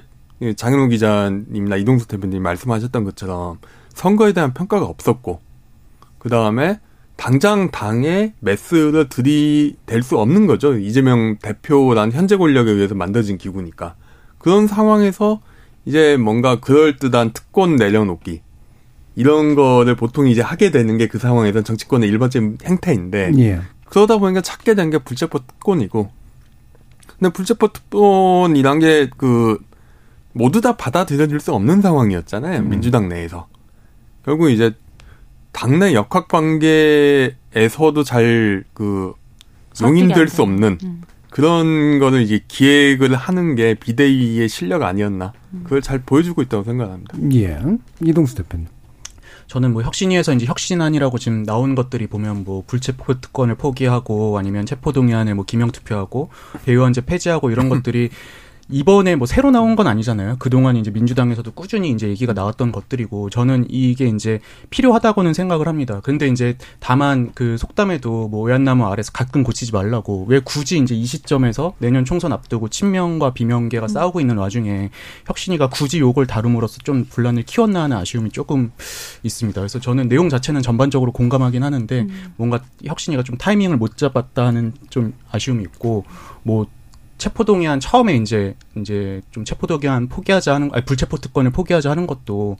[0.56, 3.58] 장현우 기자님이나 이동숙 대표님 말씀하셨던 것처럼
[3.94, 5.40] 선거에 대한 평가가 없었고
[6.18, 6.80] 그 다음에
[7.16, 13.94] 당장 당에 메스를 들이댈 수 없는 거죠 이재명 대표란 현재 권력에 의해서 만들어진 기구니까
[14.38, 15.40] 그런 상황에서
[15.84, 18.40] 이제 뭔가 그럴 듯한 특권 내려놓기
[19.14, 23.60] 이런 거를 보통 이제 하게 되는 게 그 상황에서 정치권의 일반적인 행태인데 예.
[23.84, 26.10] 그러다 보니까 찾게 된 게 불체포 특권이고
[27.18, 29.58] 근데 불체포 특권이란 게 그
[30.32, 33.48] 모두 다 받아들여질 수 없는 상황이었잖아요 민주당 내에서
[34.24, 34.72] 결국 이제
[35.52, 39.14] 당내 역학 관계에서도 잘 그
[39.80, 40.78] 용인될 수 없는
[41.30, 45.32] 그런 거를 이제 기획을 하는 게 비대위의 실력 아니었나
[45.64, 47.16] 그걸 잘 보여주고 있다고 생각합니다.
[47.34, 47.58] 예.
[48.02, 48.66] 이동수 대표님.
[49.46, 54.92] 저는 뭐 혁신위에서 이제 혁신안이라고 지금 나온 것들이 보면 뭐 불체포 특권을 포기하고 아니면 체포
[54.92, 56.30] 동의안에 뭐 기명 투표하고
[56.64, 58.10] 배의원제 폐지하고 이런 것들이
[58.68, 60.36] 이번에 뭐 새로 나온 건 아니잖아요.
[60.38, 66.00] 그동안 이제 민주당에서도 꾸준히 이제 얘기가 나왔던 것들이고 저는 이게 이제 필요하다고는 생각을 합니다.
[66.02, 71.04] 근데 이제 다만 그 속담에도 뭐 오얏나무 아래서 가끔 고치지 말라고 왜 굳이 이제 이
[71.04, 74.90] 시점에서 내년 총선 앞두고 친명과 비명계가 싸우고 있는 와중에
[75.26, 78.72] 혁신이가 굳이 요걸 다룸으로써 좀 분란을 키웠나 하는 아쉬움이 조금
[79.22, 79.60] 있습니다.
[79.60, 85.62] 그래서 저는 내용 자체는 전반적으로 공감하긴 하는데 뭔가 혁신이가 좀 타이밍을 못 잡았다는 좀 아쉬움이
[85.64, 86.04] 있고
[86.42, 86.66] 뭐
[87.18, 92.06] 체포 동의안 처음에 이제 이제 좀 체포 동의안 포기하자 하는 아니 불체포 특권을 포기하자 하는
[92.06, 92.56] 것도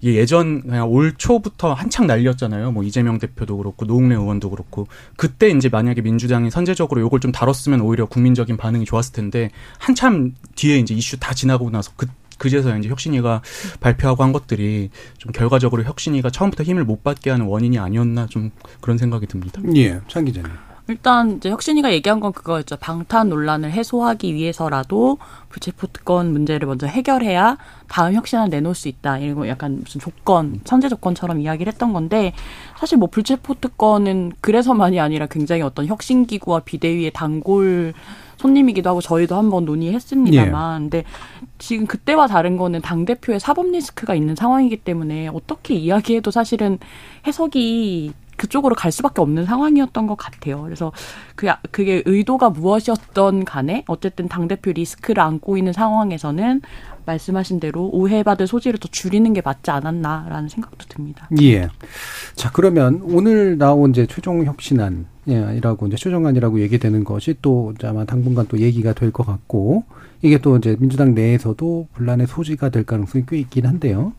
[0.00, 2.70] 이게 예전 그냥 올 초부터 한창 날렸잖아요.
[2.72, 4.86] 뭐 이재명 대표도 그렇고 노웅래 의원도 그렇고
[5.16, 10.78] 그때 이제 만약에 민주당이 선제적으로 요걸 좀 다뤘으면 오히려 국민적인 반응이 좋았을 텐데 한참 뒤에
[10.78, 12.06] 이제 이슈 다 지나고 나서 그
[12.38, 13.42] 그제서 이제 혁신이가
[13.80, 18.98] 발표하고 한 것들이 좀 결과적으로 혁신이가 처음부터 힘을 못 받게 하는 원인이 아니었나 좀 그런
[18.98, 19.60] 생각이 듭니다.
[19.76, 20.00] 예.
[20.08, 20.50] 창 기자님.
[20.86, 22.76] 일단 이제 혁신이가 얘기한 건 그거였죠.
[22.76, 25.16] 방탄 논란을 해소하기 위해서라도
[25.48, 27.56] 불체포 특권 문제를 먼저 해결해야
[27.88, 29.18] 다음 혁신안 내놓을 수 있다.
[29.18, 32.34] 이런 거 약간 무슨 조건, 선제 조건처럼 이야기를 했던 건데
[32.78, 37.94] 사실 뭐 불체포 특권은 그래서만이 아니라 굉장히 어떤 혁신 기구와 비대위의 단골
[38.36, 41.04] 손님이기도 하고 저희도 한번 논의했습니다만 근데
[41.58, 46.78] 지금 그때와 다른 거는 당 대표의 사법 리스크가 있는 상황이기 때문에 어떻게 이야기해도 사실은
[47.26, 50.62] 해석이 그쪽으로 갈 수밖에 없는 상황이었던 것 같아요.
[50.62, 50.92] 그래서
[51.36, 56.60] 그 그게 의도가 무엇이었던 간에 어쨌든 당 대표 리스크를 안고 있는 상황에서는
[57.06, 61.28] 말씀하신 대로 오해받을 소지를 더 줄이는 게 맞지 않았나라는 생각도 듭니다.
[61.42, 61.68] 예.
[62.34, 68.58] 자, 그러면 오늘 나온 이제 최종 혁신안이라고 이제 최종안이라고 얘기되는 것이 또 아마 당분간 또
[68.58, 69.84] 얘기가 될 것 같고
[70.22, 74.14] 이게 또 이제 민주당 내에서도 분란의 소지가 될 가능성이 꽤 있긴 한데요.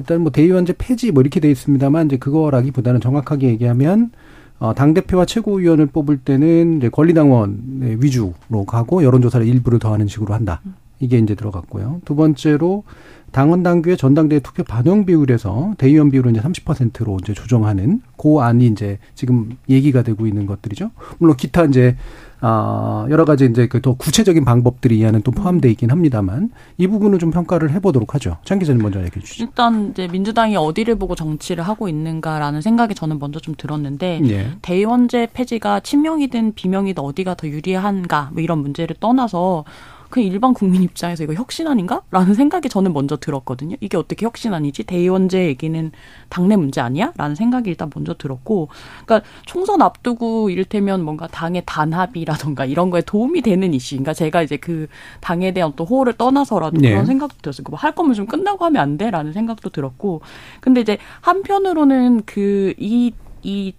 [0.00, 4.10] 일단 뭐 대의원제 폐지 뭐 이렇게 돼 있습니다만 이제 그거라기보다는 정확하게 얘기하면
[4.58, 10.60] 어, 당대표와 최고위원을 뽑을 때는 이제 권리당원 위주로 가고 여론조사를 일부를 더하는 식으로 한다.
[11.00, 12.02] 이게 이제 들어갔고요.
[12.04, 12.84] 두 번째로
[13.32, 18.98] 당원 당규의 전당대회 투표 반영 비율에서 대의원 비율을 이제 30%로 이제 조정하는 그 안이 이제
[19.14, 20.90] 지금 얘기가 되고 있는 것들이죠.
[21.18, 21.96] 물론 기타 이제
[22.42, 26.86] 아 여러 가지 이제 그 더 구체적인 방법들이 이 안에 또 포함되어 있긴 합니다만 이
[26.86, 28.36] 부분을 좀 평가를 해보도록 하죠.
[28.44, 29.44] 장 기자님 먼저 얘기해 주시죠.
[29.44, 34.50] 일단 이제 민주당이 어디를 보고 정치를 하고 있는가라는 생각이 저는 먼저 좀 들었는데 예.
[34.62, 39.64] 대의원제 폐지가 친명이든 비명이든 어디가 더 유리한가 뭐 이런 문제를 떠나서
[40.10, 42.02] 그 일반 국민 입장에서 이거 혁신안인가?
[42.10, 43.76] 라는 생각이 저는 먼저 들었거든요.
[43.80, 44.82] 이게 어떻게 혁신안이지?
[44.82, 45.92] 대의원제 얘기는
[46.28, 47.12] 당내 문제 아니야?
[47.16, 48.68] 라는 생각이 일단 먼저 들었고,
[49.06, 53.94] 그러니까 총선 앞두고 이를테면 뭔가 당의 단합이라던가 이런 거에 도움이 되는 이슈.
[53.94, 54.88] 그러니까 제가 이제 그
[55.20, 56.90] 당에 대한 또 호를 떠나서라도 네.
[56.90, 57.64] 그런 생각도 들었어요.
[57.70, 59.10] 뭐할 거면 좀 끝나고 하면 안 돼?
[59.10, 60.22] 라는 생각도 들었고,
[60.60, 63.72] 근데 이제 한편으로는 그, 이, 이,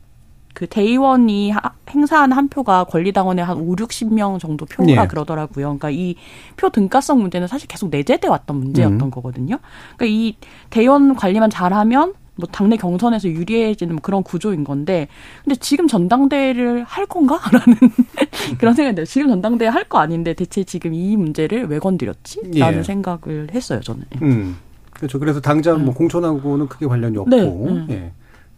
[0.54, 5.08] 그 대의원이 하- 행사한 한 표가 권리당원의 한 5, 60명 정도 표가 네.
[5.08, 5.66] 그러더라고요.
[5.78, 6.16] 그러니까 이
[6.58, 9.12] 표 등가성 문제는 사실 계속 내재돼 왔던 문제였던 음.
[9.12, 9.58] 거거든요.
[9.98, 10.36] 그러니까 이
[10.70, 15.08] 대의원 관리만 잘하면 뭐 당내 경선에서 유리해지는 뭐 그런 구조인 건데
[15.44, 17.76] 근데 지금 전당대회를 할 건가라는
[18.60, 19.06] 그런 생각이 들어요.
[19.06, 22.52] 지금 전당대회 할 거 아닌데 대체 지금 이 문제를 왜 건드렸지?
[22.60, 22.84] 라는 예.
[22.84, 24.04] 생각을 했어요, 저는.
[24.22, 24.58] 음.
[24.92, 25.20] 그렇죠.
[25.20, 27.88] 그래서 당장 뭐 공천하고는 크게 관련이 없고, 네, 음.
[27.90, 28.12] 예.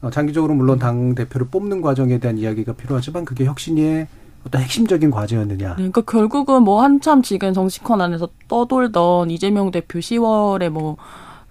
[0.04, 4.08] 어, 장기적으로 물론 당 대표를 뽑는 과정에 대한 이야기가 필요하지만 그게 혁신의
[4.46, 5.70] 어떤 핵심적인 과제였느냐.
[5.70, 10.98] 네, 그러니까 결국은 뭐 한참 지금 정치권 안에서 떠돌던 이재명 대표 10월에 뭐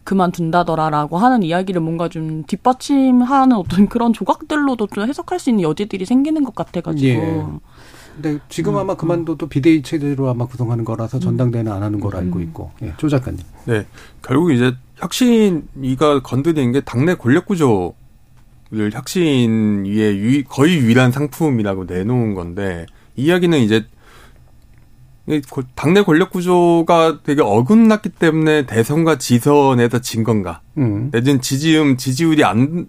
[0.05, 6.45] 그만둔다더라라고 하는 이야기를 뭔가 좀 뒷받침하는 어떤 그런 조각들로도 좀 해석할 수 있는 여지들이 생기는
[6.45, 7.09] 것 같아가지고.
[7.09, 7.47] 예.
[8.15, 12.43] 근데 지금 아마 그만둬도 비대위 체제로 아마 구성하는 거라서 전당대회는 안 하는 걸로 알고 음.
[12.43, 12.71] 있고.
[12.83, 12.93] 예.
[12.99, 13.41] 조 작가님.
[13.65, 13.87] 네.
[14.21, 17.95] 결국 이제 혁신위가 건드리는 게 당내 권력 구조
[18.73, 23.85] 를 혁신위의 유, 거의 유일한 상품이라고 내놓은 건데 이 이야기는 이제
[25.75, 30.63] 당내 권력 구조가 되게 어긋났기 때문에 대선과 지선에서 진 건가?
[30.79, 31.11] 음.
[31.13, 32.89] 내지는 지지음 지지율이 안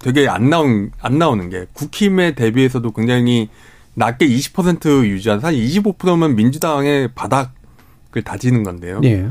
[0.00, 3.48] 되게 안 나온 안 나오는 게 국힘에 대비해서도 굉장히
[3.94, 9.00] 낮게 20% 유지한 사실 25%면 민주당의 바닥을 다지는 건데요.
[9.04, 9.26] 예.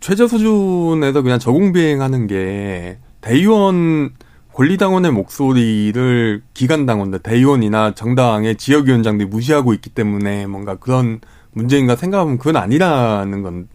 [0.00, 4.14] 최저 수준에서 그냥 저공 비행하는 게 대의원
[4.54, 11.20] 권리당원의 목소리를 기관당원들 대의원이나 정당의 지역위원장들이 무시하고 있기 때문에 뭔가 그런
[11.52, 13.68] 문제인가 생각하면 그건 아니라는 건.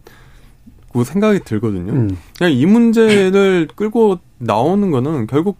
[0.92, 1.92] 그 생각이 들거든요.
[1.92, 2.16] 음.
[2.36, 5.56] 그냥 이 문제를 끌고 나오는 거는 결국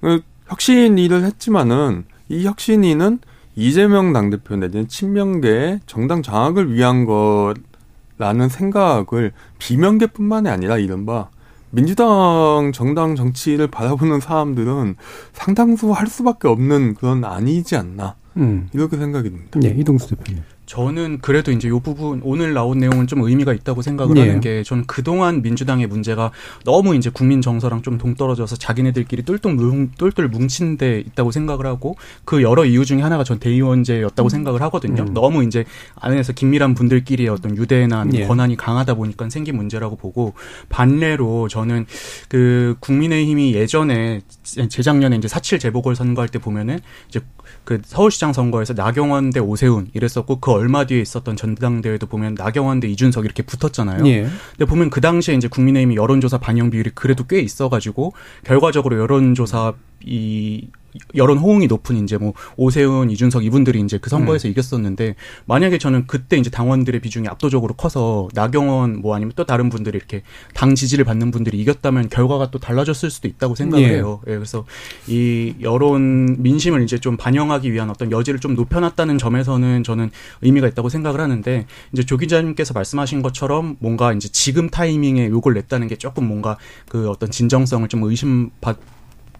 [0.00, 3.20] 그 혁신위를 했지만은 이 혁신위는
[3.54, 11.28] 이재명 당대표 내지는 친명계의 정당 장악을 위한 거라는 생각을 비명계뿐만이 아니라 이른바
[11.70, 14.96] 민주당 정당 정치를 바라보는 사람들은
[15.32, 18.68] 상당수 할 수밖에 없는 그런 아니지 않나 음.
[18.72, 19.60] 이렇게 생각이 듭니다.
[19.64, 20.42] 예, 이동수 대표님.
[20.66, 24.20] 저는 그래도 이제 요 부분 오늘 나온 내용은 좀 의미가 있다고 생각을 예.
[24.20, 26.32] 하는 게 전 그동안 민주당의 문제가
[26.64, 31.96] 너무 이제 국민 정서랑 좀 동떨어져서 자기네들끼리 똘똘 뭉, 똘똘 뭉친 데 있다고 생각을 하고
[32.24, 35.04] 그 여러 이유 중에 하나가 전 대의원제였다고 생각을 하거든요.
[35.04, 35.14] 음.
[35.14, 38.26] 너무 이제 안에서 긴밀한 분들끼리의 어떤 유대나 아니면 예.
[38.26, 40.34] 권한이 강하다 보니까 생긴 문제라고 보고
[40.68, 41.86] 반대로 저는
[42.28, 44.22] 그 국민의힘이 예전에
[44.68, 47.20] 재작년에 이제 사칠 재보궐 선거할 때 보면은 이제
[47.66, 52.88] 그 서울시장 선거에서 나경원 대 오세훈 이랬었고 그 얼마 뒤에 있었던 전당대회도 보면 나경원 대
[52.88, 54.06] 이준석 이렇게 붙었잖아요.
[54.06, 54.28] 예.
[54.52, 58.12] 근데 보면 그 당시에 이제 국민의힘이 여론조사 반영 비율이 그래도 꽤 있어가지고
[58.44, 59.74] 결과적으로 여론조사
[60.06, 60.68] 이
[61.14, 65.14] 여론 호응이 높은 이제 뭐 오세훈, 이준석 이분들이 이제 그 선거에서 이겼었는데
[65.44, 70.22] 만약에 저는 그때 이제 당원들의 비중이 압도적으로 커서 나경원 뭐 아니면 또 다른 분들이 이렇게
[70.54, 73.94] 당 지지를 받는 분들이 이겼다면 결과가 또 달라졌을 수도 있다고 생각을 예.
[73.94, 74.20] 해요.
[74.26, 74.64] 예, 그래서
[75.06, 80.88] 이 여론 민심을 이제 좀 반영하기 위한 어떤 여지를 좀 높여놨다는 점에서는 저는 의미가 있다고
[80.88, 86.26] 생각을 하는데 이제 조 기자님께서 말씀하신 것처럼 뭔가 이제 지금 타이밍에 요걸 냈다는 게 조금
[86.26, 86.56] 뭔가
[86.88, 88.78] 그 어떤 진정성을 좀 의심받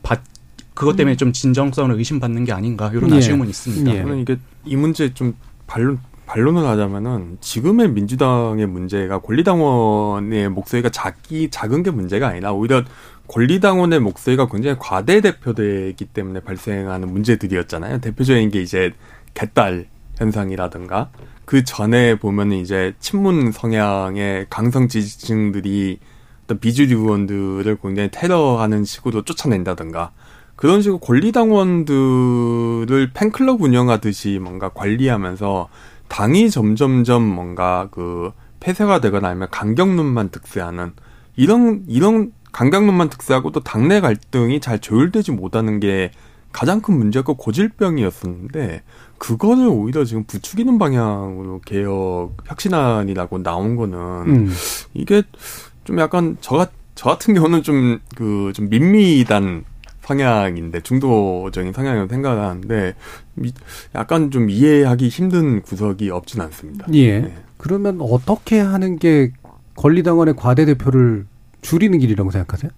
[0.03, 0.23] 받
[0.77, 3.17] 그것 때문에 좀 진정성을 의심받는 게 아닌가 이런 예.
[3.17, 3.95] 아쉬움은 있습니다.
[3.95, 4.03] 예.
[4.03, 5.35] 저는 이게 이 문제 좀
[5.67, 12.83] 반론 반론을 하자면은 지금의 민주당의 문제가 권리당원의 목소리가 작기 작은 게 문제가 아니라 오히려
[13.29, 18.01] 권리당원의 목소리가 굉장히 과대 대표되기 때문에 발생하는 문제들이었잖아요.
[18.01, 18.93] 대표적인 게 이제
[19.35, 19.87] 개딸
[20.17, 21.11] 현상이라든가
[21.45, 26.01] 그 전에 보면은 이제 친문 성향의 강성 지지층들이
[26.45, 30.13] 어떤 비주류 의원들을 굉장히 테러하는 식으로 쫓아낸다든가
[30.57, 35.69] 그런 식으로 권리당원들을 팬클럽 운영하듯이 뭔가 관리하면서
[36.09, 40.93] 당이 점점점 뭔가 그 폐쇄가 되거나 아니면 강경론만 득세하는
[41.37, 46.11] 이런 이런 강경론만 득세하고 또 당내 갈등이 잘 조율되지 못하는 게
[46.53, 48.83] 가장 큰 문제고 고질병이었었는데
[49.19, 54.51] 그거를 오히려 지금 부추기는 방향으로 개혁 혁신안이라고 나온 거는 음.
[54.95, 55.23] 이게
[55.85, 59.65] 좀 약간 저, 저 같은 경우는 좀 그좀 밋밋한
[60.07, 62.95] 성향인데 중도적인 성향이라고 생각을 하는데
[63.95, 66.87] 약간 좀 이해하기 힘든 구석이 없진 않습니다.
[66.95, 67.21] 예.
[67.21, 67.35] 네.
[67.57, 69.33] 그러면 어떻게 하는 게
[69.77, 71.27] 권리당원의 과대 대표를
[71.61, 72.71] 줄이는 길이라고 생각하세요?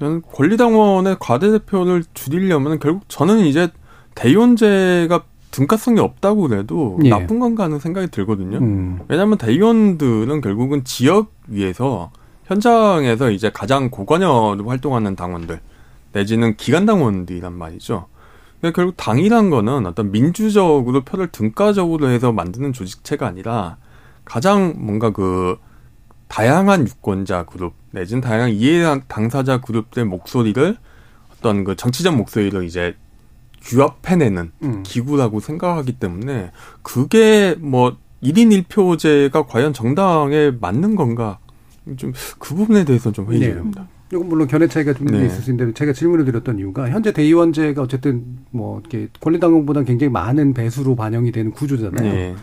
[0.00, 3.68] 저는 권리당원의 과대 대표를 줄이려면 결국 저는 이제
[4.14, 7.10] 대의원제가 등가성이 없다고 그래도 예.
[7.10, 8.58] 나쁜 건가 하는 생각이 들거든요.
[8.58, 9.00] 음.
[9.08, 12.10] 왜냐하면 대의원들은 결국은 지역 위에서
[12.50, 15.60] 현장에서 이제 가장 고관여로 활동하는 당원들
[16.12, 18.06] 내지는 기관 당원들이란 말이죠.
[18.58, 23.76] 그러니까 결국 당이란 거는 어떤 민주적으로 표를 등가적으로 해서 만드는 조직체가 아니라
[24.24, 25.58] 가장 뭔가 그
[26.26, 30.76] 다양한 유권자 그룹 내지는 다양한 이해 당사자 그룹들의 목소리를
[31.32, 32.96] 어떤 그 정치적 목소리를 이제
[33.62, 34.82] 규합해내는 음.
[34.82, 36.50] 기구라고 생각하기 때문에
[36.82, 41.38] 그게 뭐 1인 1표제가 과연 정당에 맞는 건가
[41.96, 43.82] 좀 그 부분에 대해서 좀 회의가 됩니다.
[43.82, 44.16] 네.
[44.16, 45.26] 이건 물론 견해 차이가 좀 네.
[45.26, 50.52] 있을 수 있는데 제가 질문을 드렸던 이유가 현재 대의원제가 어쨌든 뭐 이렇게 권리당원보다 굉장히 많은
[50.54, 52.12] 배수로 반영이 되는 구조잖아요.
[52.12, 52.34] 네.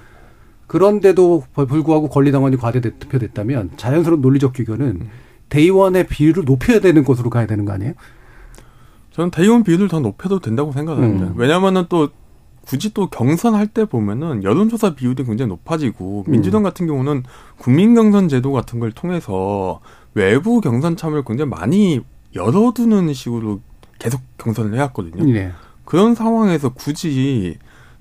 [0.67, 5.09] 그런데도 불구하고 권리당원이 과대대표됐다면 자연스러운 논리적 규견은 음.
[5.49, 7.93] 대의원의 비율을 높여야 되는 것으로 가야 되는 거 아니에요?
[9.11, 11.27] 저는 대의원 비율을 더 높여도 된다고 생각합니다.
[11.27, 11.33] 음.
[11.37, 12.09] 왜냐하면은 또
[12.67, 16.31] 굳이 또 경선할 때 보면은 여론조사 비율이 굉장히 높아지고 음.
[16.31, 17.23] 민주당 같은 경우는
[17.57, 19.79] 국민 경선 제도 같은 걸 통해서
[20.13, 22.01] 외부 경선 참여를 굉장히 많이
[22.35, 23.61] 열어두는 식으로
[23.99, 25.23] 계속 경선을 해왔거든요.
[25.31, 25.51] 네.
[25.85, 27.57] 그런 상황에서 굳이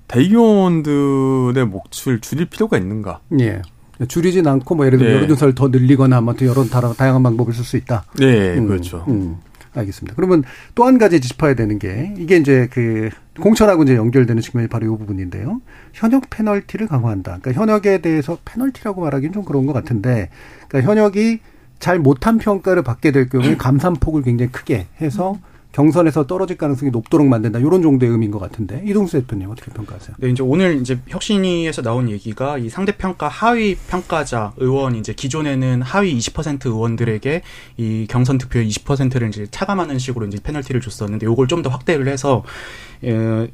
[0.09, 3.21] 대의원들의 몫을 줄일 필요가 있는가?
[3.39, 3.61] 예.
[4.09, 5.15] 줄이진 않고 뭐 예를 들어 네.
[5.15, 8.03] 여론조사를 더 늘리거나 아무튼 여러 다양한 방법을 쓸 수 있다.
[8.19, 9.05] 네, 음, 그렇죠.
[9.07, 9.37] 음.
[9.73, 10.15] 알겠습니다.
[10.15, 10.43] 그러면
[10.75, 13.09] 또 한 가지 짚어야 되는 게 이게 이제 그
[13.41, 15.61] 공천하고 이제 연결되는 측면이 바로 이 부분인데요.
[15.93, 17.39] 현역 페널티를 강화한다.
[17.41, 20.29] 그러니까 현역에 대해서 페널티라고 말하기는 좀 그런 것 같은데,
[20.67, 21.39] 그러니까 현역이
[21.79, 25.37] 잘 못한 평가를 받게 될 경우에 감산폭을 굉장히 크게 해서
[25.71, 27.59] 경선에서 떨어질 가능성이 높도록 만든다.
[27.59, 30.15] 이런 정도의 의미인 것 같은데 이동수 대표님 어떻게 평가하세요?
[30.19, 35.83] 네, 이제 오늘 이제 혁신위에서 나온 얘기가 이 상대 평가 하위 평가자 의원 이제 기존에는
[35.83, 37.41] 하위 20% 의원들에게
[37.77, 42.43] 이 경선 득표의 20%를 이제 차감하는 식으로 이제 페널티를 줬었는데 이걸 좀 더 확대를 해서
[42.96, 42.96] 예,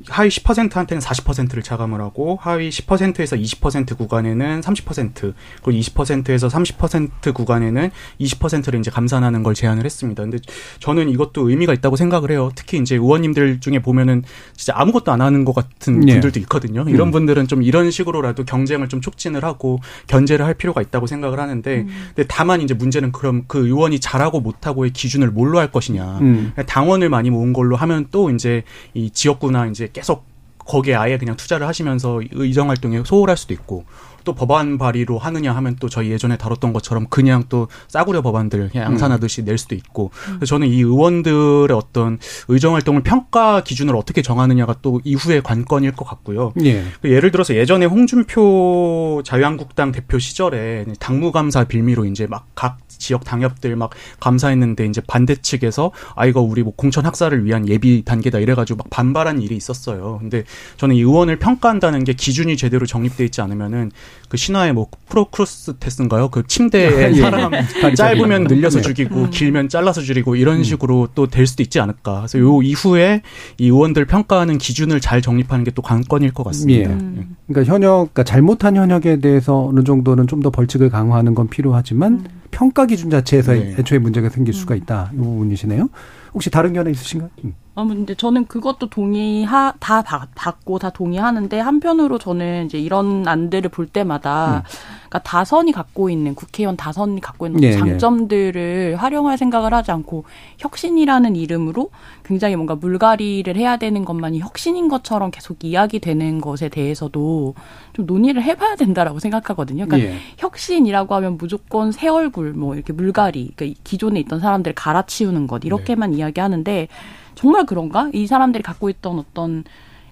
[0.10, 8.80] 하위 10%한테는 40%를 차감을 하고 하위 10%에서 20% 구간에는 30% 그리고 20%에서 30% 구간에는 20%를
[8.80, 10.24] 이제 감산하는 걸 제안을 했습니다.
[10.24, 10.38] 근데
[10.80, 12.52] 저는 이것도 의미가 있다고 생각을 해요.
[12.56, 14.24] 특히 이제 의원님들 중에 보면은
[14.56, 16.14] 진짜 아무것도 안 하는 것 같은 네.
[16.14, 16.86] 분들도 있거든요.
[16.88, 17.12] 이런 음.
[17.12, 21.88] 분들은 좀 이런 식으로라도 경쟁을 좀 촉진을 하고 견제를 할 필요가 있다고 생각을 하는데 음.
[22.16, 26.20] 근데 다만 이제 문제는 그럼 그 의원이 잘하고 못하고의 기준을 뭘로 할 것이냐.
[26.20, 26.54] 음.
[26.66, 30.26] 당원을 많이 모은 걸로 하면 또 이제 이 지역 지역구나 이제 계속
[30.60, 33.86] 거기에 아예 그냥 투자를 하시면서 의정 활동에 소홀할 수도 있고
[34.24, 38.86] 또 법안 발의로 하느냐 하면 또 저희 예전에 다뤘던 것처럼 그냥 또 싸구려 법안들 그냥
[38.86, 39.46] 양산하듯이 음.
[39.46, 45.02] 낼 수도 있고 그래서 저는 이 의원들의 어떤 의정 활동을 평가 기준을 어떻게 정하느냐가 또
[45.04, 46.54] 이후의 관건일 것 같고요.
[46.64, 46.84] 예.
[47.02, 53.76] 그 예를 들어서 예전에 홍준표 자유한국당 대표 시절에 당무감사 빌미로 이제 막 각 지역 당협들
[53.76, 53.90] 막
[54.22, 58.90] 감사했는데 이제 반대 측에서 아 이거 우리 뭐 공천 학살을 위한 예비 단계다 이래가지고 막
[58.90, 60.20] 반발한 일이 있었어요.
[60.22, 60.44] 근데
[60.78, 63.92] 저는 이 의원을 평가한다는 게 기준이 제대로 정립돼 있지 않으면은
[64.30, 66.30] 그 신화의 뭐 프로크루스테스인가요?
[66.30, 67.22] 그 침대에 예.
[67.22, 67.52] 사람
[67.96, 68.84] 짧으면 늘려서 네.
[68.84, 69.30] 죽이고 음.
[69.30, 70.64] 길면 잘라서 죽이고 이런 음.
[70.64, 72.18] 식으로 또 될 수도 있지 않을까.
[72.20, 73.22] 그래서 요 이후에
[73.58, 76.92] 이 의원들 평가하는 기준을 잘 정립하는 게 또 관건일 것 같습니다.
[76.92, 76.94] 예.
[76.94, 77.36] 음.
[77.48, 82.26] 그러니까 현역, 그러니까 잘못한 현역에 대해서 어느 정도는 좀 더 벌칙을 강화하는 건 필요하지만 음.
[82.54, 83.76] 평가 기준 자체에서 네.
[83.80, 85.12] 애초에 문제가 생길 수가 있다.
[85.14, 85.90] 이 부분이시네요.
[86.34, 87.30] 혹시 다른 견해 있으신가요?
[87.46, 87.56] 음.
[87.76, 90.04] 아, 근데 저는 그것도 동의하, 다
[90.36, 94.62] 받고 다 동의하는데 한편으로 저는 이제 이런 안들을 볼 때마다 음.
[95.10, 97.78] 그러니까 다선이 갖고 있는 국회의원 다선이 갖고 있는 네, 네.
[97.78, 98.94] 장점들을 네.
[98.94, 100.26] 활용할 생각을 하지 않고
[100.60, 101.90] 혁신이라는 이름으로
[102.24, 107.56] 굉장히 뭔가 물갈이를 해야 되는 것만이 혁신인 것처럼 계속 이야기되는 것에 대해서도
[107.94, 109.86] 좀 논의를 해봐야 된다라고 생각하거든요.
[109.86, 110.18] 그러니까 예.
[110.38, 115.64] 혁신이라고 하면 무조건 새 얼굴 뭐 이렇게 물갈이 그러니까 기존에 있던 사람들 을 갈아치우는 것
[115.64, 116.18] 이렇게만 네.
[116.24, 116.88] 이야기하는데
[117.36, 118.10] 정말 그런가?
[118.14, 119.64] 이 사람들이 갖고 있던 어떤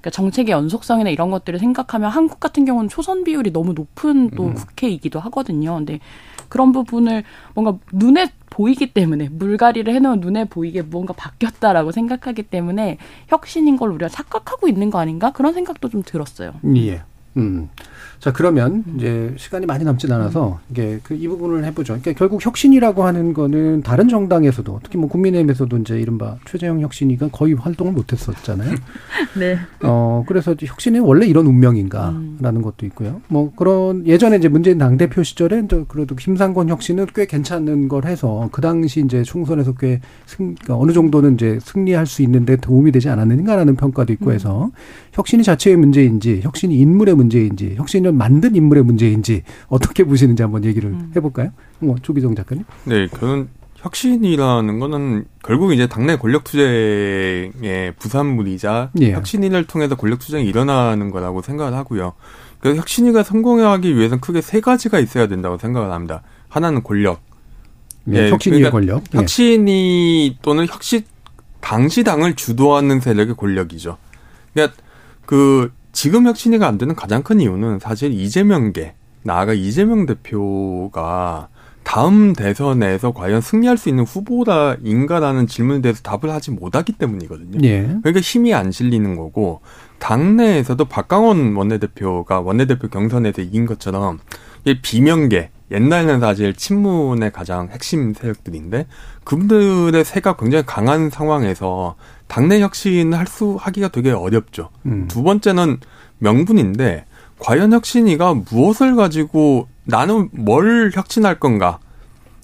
[0.02, 4.54] 그러니까 정책의 연속성이나 이런 것들을 생각하면 한국 같은 경우는 초선 비율이 너무 높은 또 음.
[4.56, 5.76] 국회이기도 하거든요.
[5.76, 6.00] 근데
[6.50, 12.98] 그런 부분을 뭔가 눈에 보이기 때문에 물갈이를 해놓은 눈에 보이게 무언가 바뀌었다라고 생각하기 때문에
[13.28, 16.54] 혁신인 걸 우리가 착각하고 있는 거 아닌가 그런 생각도 좀 들었어요.
[16.76, 17.04] 예.
[17.38, 17.70] 음.
[18.22, 21.94] 자 그러면 이제 시간이 많이 남진 않아서 이게 그 이 부분을 해보죠.
[21.94, 27.54] 그러니까 결국 혁신이라고 하는 거는 다른 정당에서도 특히 뭐 국민의힘에서도 이제 이른바 최재형 혁신이가 거의
[27.54, 28.76] 활동을 못했었잖아요.
[29.38, 29.60] 네.
[29.84, 32.62] 어 그래서 혁신이 원래 이런 운명인가라는 음.
[32.64, 33.22] 것도 있고요.
[33.28, 38.50] 뭐 그런 예전에 이제 문재인 당 대표 시절에 그래도 김상곤 혁신은 꽤 괜찮은 걸 해서
[38.52, 43.10] 그 당시 이제 총선에서 꽤 승, 그러니까 어느 정도는 이제 승리할 수 있는데 도움이 되지
[43.10, 44.72] 않았는가라는 평가도 있고 해서 음.
[45.14, 50.90] 혁신이 자체의 문제인지 혁신이 인물의 문제인지 혁신 을 만든 인물의 문제인지 어떻게 보시는지 한번 얘기를
[50.90, 51.12] 음.
[51.16, 51.52] 해볼까요?
[51.80, 52.64] 뭐 조기정 작가님.
[52.86, 53.50] 네, 그건
[53.82, 59.14] 혁신이라는 거는 결국 이제 당내 권력 투쟁의 부산물이자 예.
[59.14, 62.14] 혁신위를 통해서 권력 투쟁이 일어나는 거라고 생각을 하고요.
[62.60, 66.22] 그래서 혁신위가 성공하기 위해서는 크게 세 가지가 있어야 된다고 생각을 합니다.
[66.48, 67.22] 하나는 권력.
[68.14, 69.04] 예, 혁신위의 그러니까 권력.
[69.16, 69.18] 예.
[69.18, 71.04] 혁신위 또는 혁신
[71.60, 73.98] 당시 당을 주도하는 세력의 권력이죠.
[74.54, 74.78] 그러니까
[75.26, 81.50] 그 지금 혁신이가 안 되는 가장 큰 이유는 사실 이재명계 나아가 이재명 대표가
[81.84, 87.60] 다음 대선에서 과연 승리할 수 있는 후보다인가라는 질문에 대해서 답을 하지 못하기 때문이거든요.
[87.68, 87.82] 예.
[88.02, 89.62] 그러니까 힘이 안 실리는 거고
[90.00, 94.20] 당내에서도 박강원 원내대표가 원내대표 경선에서 이긴 것처럼
[94.66, 98.88] 이 비명계 옛날에는 사실 친문의 가장 핵심 세력들인데
[99.24, 101.96] 그분들의 세가 굉장히 강한 상황에서
[102.32, 104.70] 당내 혁신을 할수 하기가 되게 어렵죠.
[104.86, 105.06] 음.
[105.10, 105.82] 두 번째는
[106.20, 107.04] 명분인데
[107.40, 111.80] 과연 혁신이가 무엇을 가지고 나는 뭘 혁신할 건가?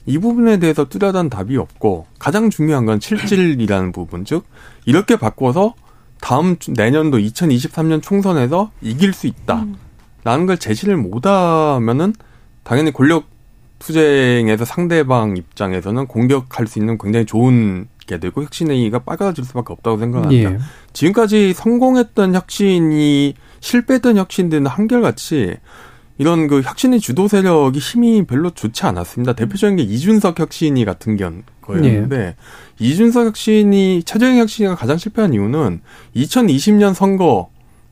[0.06, 4.44] 이 부분에 대해서 뚜렷한 답이 없고 가장 중요한 건 실질이라는 부분 즉
[4.84, 5.74] 이렇게 바꿔서
[6.20, 9.62] 다음 내년도 2023년 총선에서 이길 수 있다.
[9.62, 9.78] 음.
[10.26, 12.14] 라는 걸 제시를 못하면은
[12.66, 13.24] 당연히 권력
[13.80, 20.54] 투쟁에서 상대방 입장에서는 공격할 수 있는 굉장히 좋은 게 되고 혁신회의가 빨가질 수밖에 없다고 생각합니다.
[20.54, 20.60] 예.
[20.94, 25.58] 지금까지 성공했던 혁신이 실패했던 혁신들은 한결같이
[26.18, 29.34] 이런 그 혁신의 주도 세력이 힘이 별로 좋지 않았습니다.
[29.34, 31.18] 대표적인 게 이준석 혁신이 같은
[31.62, 32.36] 거였는데 예.
[32.80, 35.82] 이준석 혁신이 최저영 혁신이가 가장 실패한 이유는
[36.16, 37.50] 2020년 선거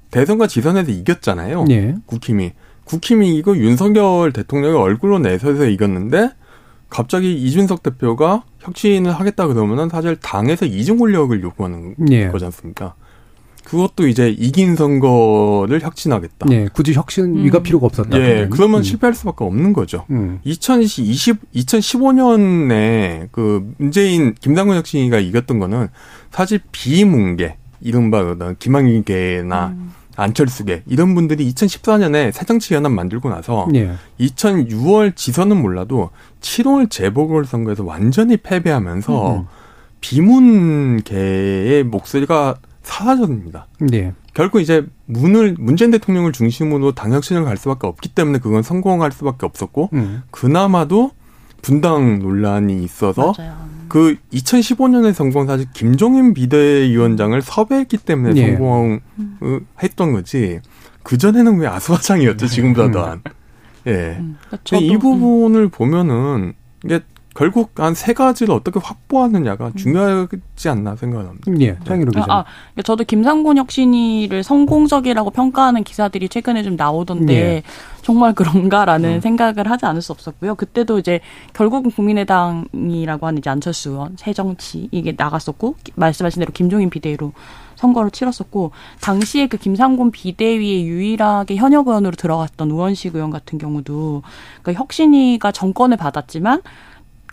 [0.09, 1.65] 대선과 지선에서 이겼잖아요.
[1.69, 1.95] 예.
[2.05, 2.53] 국힘이
[2.85, 6.29] 국힘이 이거 윤석열 대통령의 얼굴로 내서서 이겼는데
[6.89, 12.27] 갑자기 이준석 대표가 혁신을 하겠다 그러면은 사실 당에서 이중 권력을 요구하는 예.
[12.27, 12.95] 거지 않습니까?
[13.65, 16.47] 그것도 이제 이긴 선거를 혁신하겠다.
[16.51, 17.63] 예, 굳이 혁신위가 음.
[17.63, 18.17] 필요가 없었다.
[18.19, 18.83] 예, 그러면 음.
[18.83, 20.05] 실패할 수밖에 없는 거죠.
[20.11, 20.39] 음.
[20.43, 25.87] 2020, 2015년에 그 문재인 김당근 혁신위가 이겼던 거는
[26.31, 29.93] 사실 비문계, 이른바 김학윤계나 음.
[30.15, 33.93] 안철수계 이런 분들이 2014년에 새정치연합 만들고 나서 예.
[34.19, 36.09] 2006월 지선은 몰라도
[36.41, 39.45] 7월 재보궐선거에서 완전히 패배하면서 음.
[40.01, 43.67] 비문계의 목소리가 사라졌습니다.
[43.93, 44.13] 예.
[44.33, 49.89] 결국 이제 문을 문재인 대통령을 중심으로 당혁신을 갈 수밖에 없기 때문에 그건 성공할 수밖에 없었고
[49.93, 50.23] 음.
[50.29, 51.11] 그나마도
[51.61, 53.74] 분당 논란이 있어서 맞아요.
[53.87, 58.55] 그 2015년에 성공 사실 김종인 비대위원장을 섭외했기 때문에 예.
[58.55, 60.59] 성공했던 거지.
[61.03, 63.21] 그 전에는 왜 아수아장이었죠 지금보다 더 한.
[63.87, 64.17] 예.
[64.19, 67.01] 음, 그러니까 이 부분을 보면은 이게
[67.35, 69.75] 결국 한 세 가지를 어떻게 확보하느냐가 음.
[69.75, 71.51] 중요하지 않나 생각합니다.
[71.59, 72.25] 예, 장희로 기자.
[72.29, 77.63] 아, 아, 저도 김상곤 혁신이를 성공적이라고 평가하는 기사들이 최근에 좀 나오던데 예.
[78.01, 79.21] 정말 그런가라는 음.
[79.21, 80.55] 생각을 하지 않을 수 없었고요.
[80.55, 81.19] 그때도 이제
[81.53, 87.33] 결국은 국민의당이라고 하는 이제 안철수 의원, 새정치 이게 나갔었고 말씀하신 대로 김종인 비대위로
[87.75, 88.71] 선거를 치렀었고
[89.01, 94.23] 당시에 그 김상곤 비대위에 유일하게 현역 의원으로 들어갔던 우원식 의원 같은 경우도
[94.61, 96.61] 그러니까 혁신위가 정권을 받았지만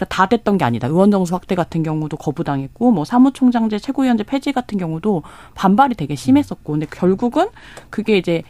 [0.02, 0.88] 그러니까 다 됐던 게 아니다.
[0.88, 5.22] 의원 정수 확대 같은 경우도 거부당했고 뭐 사무총장제 최고위원제 폐지 같은 경우도
[5.54, 7.48] 반발이 되게 심했었고 근데 결국은
[7.90, 8.42] 그게 이제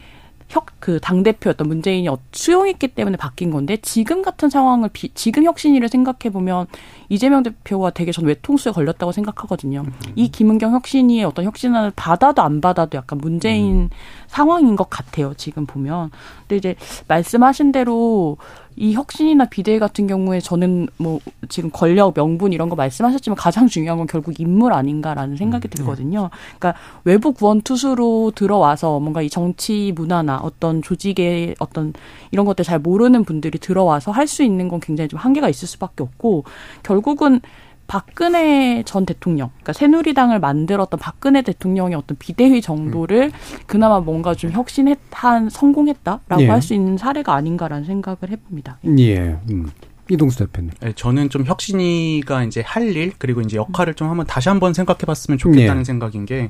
[0.49, 5.89] 혁그 당 대표였던 문재인이 어, 수용했기 때문에 바뀐 건데 지금 같은 상황을 비, 지금 혁신위를
[5.89, 6.67] 생각해 보면
[7.09, 9.81] 이재명 대표가 되게 전 외통수에 걸렸다고 생각하거든요.
[9.81, 9.93] 음.
[10.15, 13.89] 이 김은경 혁신위의 어떤 혁신안을 받아도 안 받아도 약간 문재인 음.
[14.27, 15.33] 상황인 것 같아요.
[15.35, 16.11] 지금 보면.
[16.41, 16.75] 근데 이제
[17.07, 18.37] 말씀하신 대로
[18.75, 23.97] 이 혁신이나 비대위 같은 경우에 저는 뭐 지금 권력, 명분 이런 거 말씀하셨지만 가장 중요한
[23.97, 25.75] 건 결국 인물 아닌가라는 생각이 음, 네.
[25.75, 26.29] 들거든요.
[26.57, 31.93] 그러니까 외부 구원 투수로 들어와서 뭔가 이 정치 문화나 어떤 조직의 어떤
[32.31, 36.01] 이런 것들 잘 모르는 분들이 들어와서 할 수 있는 건 굉장히 좀 한계가 있을 수밖에
[36.01, 36.45] 없고
[36.81, 37.41] 결국은
[37.87, 43.59] 박근혜 전 대통령, 그러니까 새누리당을 만들었던 박근혜 대통령의 어떤 비대위 정도를 음.
[43.67, 46.47] 그나마 뭔가 좀 혁신한 성공했다라고 예.
[46.47, 48.79] 할수 있는 사례가 아닌가라는 생각을 해봅니다.
[48.99, 49.37] 예.
[49.49, 49.69] 음.
[50.09, 50.71] 이동수 대표님.
[50.81, 55.37] 네, 저는 좀 혁신이가 이제 할 일 그리고 이제 역할을 좀 한번 다시 한번 생각해봤으면
[55.37, 55.83] 좋겠다는 네.
[55.85, 56.49] 생각인 게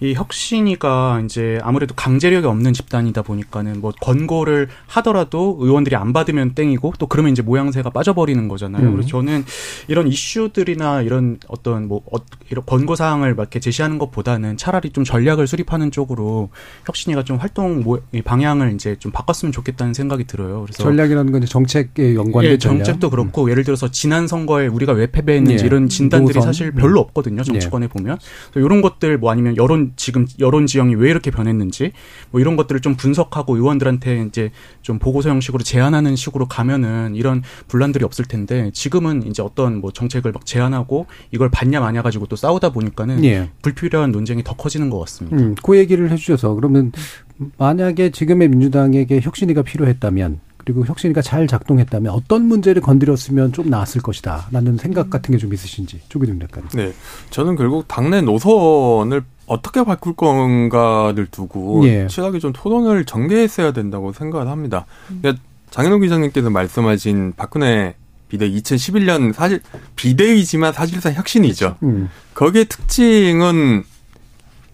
[0.00, 6.94] 이 혁신이가 이제 아무래도 강제력이 없는 집단이다 보니까는 뭐 권고를 하더라도 의원들이 안 받으면 땡이고
[6.98, 8.86] 또 그러면 이제 모양새가 빠져버리는 거잖아요.
[8.86, 8.92] 음.
[8.92, 9.44] 그래서 저는
[9.88, 12.18] 이런 이슈들이나 이런 어떤 뭐 어,
[12.50, 16.50] 이런 권고 사항을 막 이렇게 제시하는 것보다는 차라리 좀 전략을 수립하는 쪽으로
[16.84, 20.62] 혁신이가 좀 활동 모, 방향을 이제 좀 바꿨으면 좋겠다는 생각이 들어요.
[20.62, 23.50] 그래서 전략이라는 건 정책에 연관된 예, 정책도 그렇고 음.
[23.50, 25.66] 예를 들어서 지난 선거에 우리가 왜 패배했는지 예.
[25.66, 26.52] 이런 진단들이 노선.
[26.52, 27.42] 사실 별로 없거든요.
[27.42, 27.88] 정치권에 예.
[27.88, 28.18] 보면
[28.56, 31.92] 이런 것들 뭐 아니면 여론 지금 여론 지형이 왜 이렇게 변했는지
[32.30, 34.50] 뭐 이런 것들을 좀 분석하고 의원들한테 이제
[34.82, 40.32] 좀 보고서 형식으로 제안하는 식으로 가면은 이런 분란들이 없을 텐데 지금은 이제 어떤 뭐 정책을
[40.32, 43.50] 막 제안하고 이걸 받냐 마냐 가지고 또 싸우다 보니까는 예.
[43.62, 45.36] 불필요한 논쟁이 더 커지는 것 같습니다.
[45.36, 46.92] 음, 그 얘기를 해주셔서 그러면
[47.58, 54.78] 만약에 지금의 민주당에게 혁신이가 필요했다면 그리고 혁신이가 잘 작동했다면 어떤 문제를 건드렸으면 좀 나았을 것이다라는
[54.78, 56.68] 생각 같은 게 좀 있으신지 조기dim 작가님.
[56.74, 56.92] 네,
[57.30, 62.06] 저는 결국 당내 노선을 어떻게 바꿀 건가를 두고 예.
[62.08, 64.86] 치열하게 좀 토론을 전개했어야 된다고 생각을 합니다.
[65.10, 65.20] 음.
[65.22, 67.94] 그러니까 장현호 기자님께서 말씀하신 박근혜
[68.28, 69.60] 비대 2011년 사실
[69.94, 71.76] 비대위지만 사실상 혁신이죠.
[71.84, 72.10] 음.
[72.34, 73.84] 거기에 특징은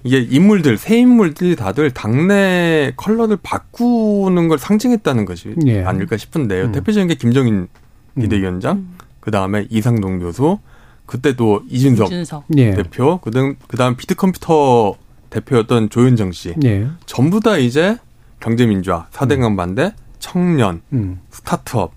[0.04, 5.84] 이게 인물들 새 인물들이 다들 당내 컬러를 바꾸는 걸 상징했다는 것이 예.
[5.84, 6.64] 아닐까 싶은데요.
[6.64, 6.72] 음.
[6.72, 7.68] 대표적인 게 김정인
[8.16, 8.98] 비대위원장, 음.
[9.20, 10.58] 그 다음에 이상동 교수,
[11.06, 12.44] 그때도 이준석, 이준석.
[12.56, 12.74] 예.
[12.74, 14.96] 대표, 그다음 그다음 비트컴퓨터
[15.30, 16.88] 대표였던 조현정 씨, 예.
[17.06, 17.98] 전부 다 이제
[18.40, 21.20] 경제민주화, 사대강 반대, 청년, 음.
[21.30, 21.92] 스타트업.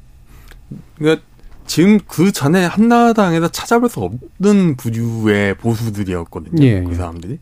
[0.97, 1.23] 그러니까
[1.65, 6.63] 지금 그 전에 한나라당에서 찾아볼 수 없는 부류의 보수들이었거든요.
[6.63, 6.95] 예, 그 예.
[6.95, 7.39] 사람들이.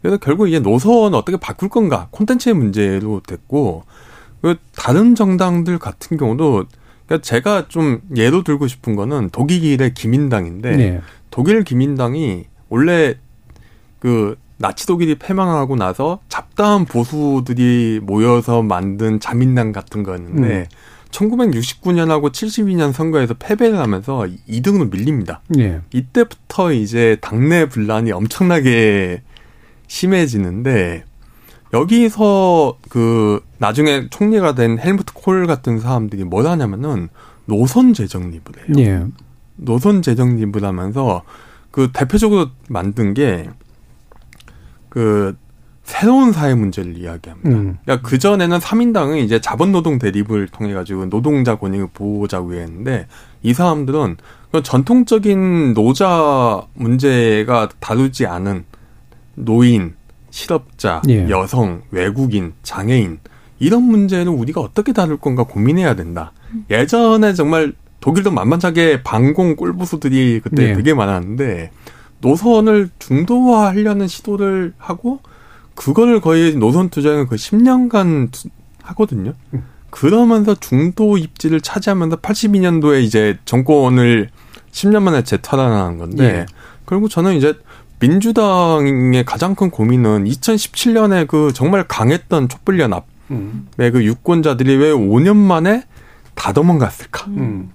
[0.00, 3.84] 그래서 결국 이게 노선 어떻게 바꿀 건가 콘텐츠의 문제로 됐고
[4.40, 6.66] 그 다른 정당들 같은 경우도
[7.08, 11.00] 그러니까 제가 좀 예로 들고 싶은 거는 독일의 기민당인데 네.
[11.30, 13.14] 독일 기민당이 원래
[13.98, 20.64] 그 나치 독일이 패망하고 나서 잡다한 보수들이 모여서 만든 자민당 같은 거였는데 음.
[21.10, 25.40] 1969년하고 72년 선거에서 패배를 하면서 2등으로 밀립니다.
[25.48, 25.80] 네.
[25.94, 29.22] 이때부터 이제 당내 분란이 엄청나게
[29.86, 31.04] 심해지는데
[31.72, 37.08] 여기서 그 나중에 총리가 된 헬무트 콜 같은 사람들이 뭘 하냐면은
[37.44, 38.74] 노선 재정립을 해요.
[38.78, 39.06] 예.
[39.56, 41.22] 노선 재정립을 하면서
[41.70, 43.48] 그 대표적으로 만든 게
[44.88, 45.36] 그
[45.84, 47.48] 새로운 사회 문제를 이야기합니다.
[47.48, 47.78] 음.
[47.82, 53.06] 그러니까 그 전에는 3인당은 이제 자본노동 대립을 통해 가지고 노동자 권익을 보호자고 했는데
[53.42, 54.16] 이 사람들은
[54.52, 58.64] 그 전통적인 노자 문제가 다루지 않은
[59.34, 59.94] 노인,
[60.38, 61.28] 실업자, 예.
[61.28, 63.18] 여성, 외국인, 장애인
[63.58, 66.32] 이런 문제는 우리가 어떻게 다룰 건가 고민해야 된다.
[66.70, 70.74] 예전에 정말 독일도 만만하게 반공 꼴보수들이 그때 예.
[70.74, 71.72] 되게 많았는데
[72.20, 75.18] 노선을 중도화하려는 시도를 하고
[75.74, 78.48] 그거를 거의 노선 투쟁을 거의 10년간 투,
[78.82, 79.32] 하거든요.
[79.54, 79.64] 음.
[79.90, 84.30] 그러면서 중도 입지를 차지하면서 82년도에 이제 정권을
[84.70, 86.46] 10년 만에 재탈환한 건데 예.
[86.86, 87.54] 결국 저는 이제
[88.00, 93.68] 민주당의 가장 큰 고민은 2017년에 그 정말 강했던 촛불연합의 음.
[93.76, 95.84] 그 유권자들이 왜 5년 만에
[96.34, 97.26] 다 도망갔을까?
[97.28, 97.70] 음.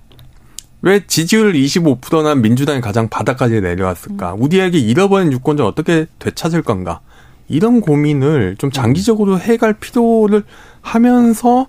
[0.82, 4.34] 왜 지지율 25%난 민주당이 가장 바닥까지 내려왔을까?
[4.34, 4.42] 음.
[4.42, 7.02] 우리에게 잃어버린 유권자 어떻게 되찾을 건가?
[7.48, 10.44] 이런 고민을 좀 장기적으로 해갈 필요를
[10.82, 11.68] 하면서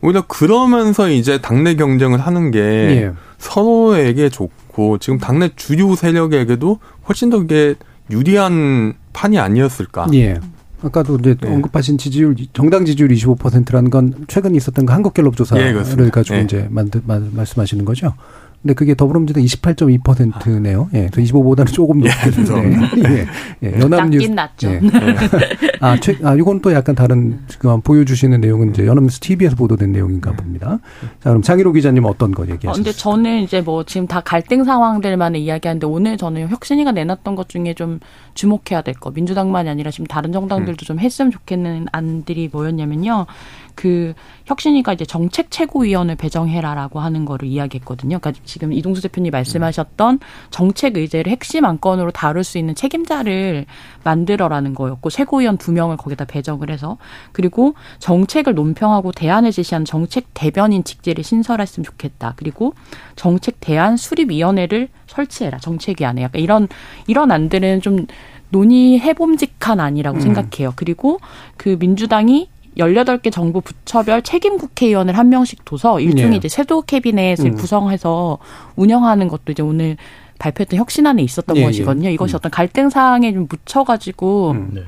[0.00, 3.12] 오히려 그러면서 이제 당내 경쟁을 하는 게 예.
[3.38, 6.78] 서로에게 좋고 지금 당내 주류 세력에게도
[7.08, 7.74] 훨씬 더 그게
[8.10, 10.06] 유리한 판이 아니었을까.
[10.14, 10.38] 예.
[10.82, 11.48] 아까도 이제 네.
[11.48, 16.42] 언급하신 지지율 정당 지지율 25%라는 건 최근 있었던 그 한국갤럽 조사를 예, 가지고 네.
[16.42, 18.12] 이제 만드, 마, 말씀하시는 거죠.
[18.62, 20.90] 근데 그게 더불어민주당 28.2%네요.
[20.94, 21.08] 예.
[21.12, 22.98] 그 25보다는 조금 높은데.
[22.98, 23.26] 예.
[23.62, 23.68] 예.
[23.76, 23.80] 예.
[23.80, 24.30] 연합뉴스.
[24.30, 24.68] 낮죠.
[24.68, 24.80] 예.
[25.80, 30.32] 아, 최, 아, 이건 또 약간 다른 지금 보여주시는 내용은 이제 연합뉴스 TV에서 보도된 내용인가
[30.32, 30.78] 봅니다.
[31.20, 32.70] 자, 그럼 장희로 기자님 어떤 거 얘기하시죠?
[32.70, 37.48] 어, 근데 저는 이제 뭐 지금 다 갈등 상황들만을 이야기하는데 오늘 저는 혁신이가 내놨던 것
[37.48, 38.00] 중에 좀
[38.34, 39.10] 주목해야 될 거.
[39.10, 40.86] 민주당만이 아니라 지금 다른 정당들도 음.
[40.86, 43.26] 좀 했으면 좋겠는 안들이 뭐였냐면요.
[43.76, 44.14] 그
[44.46, 48.18] 혁신이가 이제 정책 최고위원을 배정해라라고 하는 거를 이야기했거든요.
[48.18, 50.18] 그러니까 지금 이동수 대표님 말씀하셨던
[50.50, 53.66] 정책 의제를 핵심 안건으로 다룰 수 있는 책임자를
[54.02, 56.98] 만들어라는 거였고 최고위원 두 명을 거기다 배정을 해서
[57.32, 62.34] 그리고 정책을 논평하고 대안을 제시한 정책 대변인 직제를 신설했으면 좋겠다.
[62.36, 62.74] 그리고
[63.16, 65.58] 정책 대안 수립 위원회를 설치해라.
[65.58, 66.68] 정책위안에 약간 이런
[67.06, 68.06] 이런 안들은 좀
[68.50, 70.20] 논의해 봄직한 아니라고 음.
[70.20, 70.72] 생각해요.
[70.76, 71.18] 그리고
[71.56, 76.36] 그 민주당이 열여덟 개 정부 부처별 책임 국회의원을 한 명씩 둬서 일종의 네.
[76.36, 77.54] 이제 쇄도 캐비넷을 음.
[77.54, 78.38] 구성해서
[78.76, 79.96] 운영하는 것도 이제 오늘
[80.38, 82.08] 발표했던 혁신안에 있었던 예, 것이거든요.
[82.08, 82.12] 예.
[82.12, 82.36] 이것이 음.
[82.36, 84.70] 어떤 갈등 사항에 좀 묻혀가지고 음.
[84.74, 84.82] 네.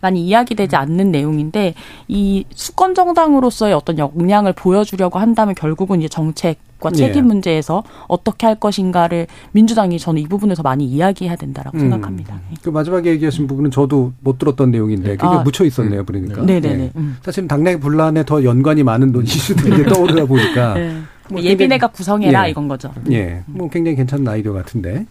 [0.00, 1.74] 많이 이야기되지 않는 내용인데
[2.08, 7.20] 이 수권 정당으로서의 어떤 역량을 보여주려고 한다면 결국은 이제 정책 과 책임 예.
[7.20, 11.80] 문제에서 어떻게 할 것인가를 민주당이 저는 이 부분에서 많이 이야기해야 된다라고 음.
[11.80, 12.40] 생각합니다.
[12.62, 15.42] 그 마지막에 얘기하신 부분은 저도 못 들었던 내용인데 그게 아.
[15.42, 16.40] 묻혀 있었네요, 그러니까.
[16.40, 16.76] 네네네.
[16.76, 16.90] 네.
[16.96, 17.18] 음.
[17.22, 20.96] 사실 당내 분란에 더 연관이 많은 이슈들이 떠오르다 보니까 네.
[21.28, 22.50] 뭐 예비내가 구성해라 예.
[22.50, 22.90] 이건 거죠.
[23.10, 25.06] 예, 뭐 굉장히 괜찮은 아이디어 같은데.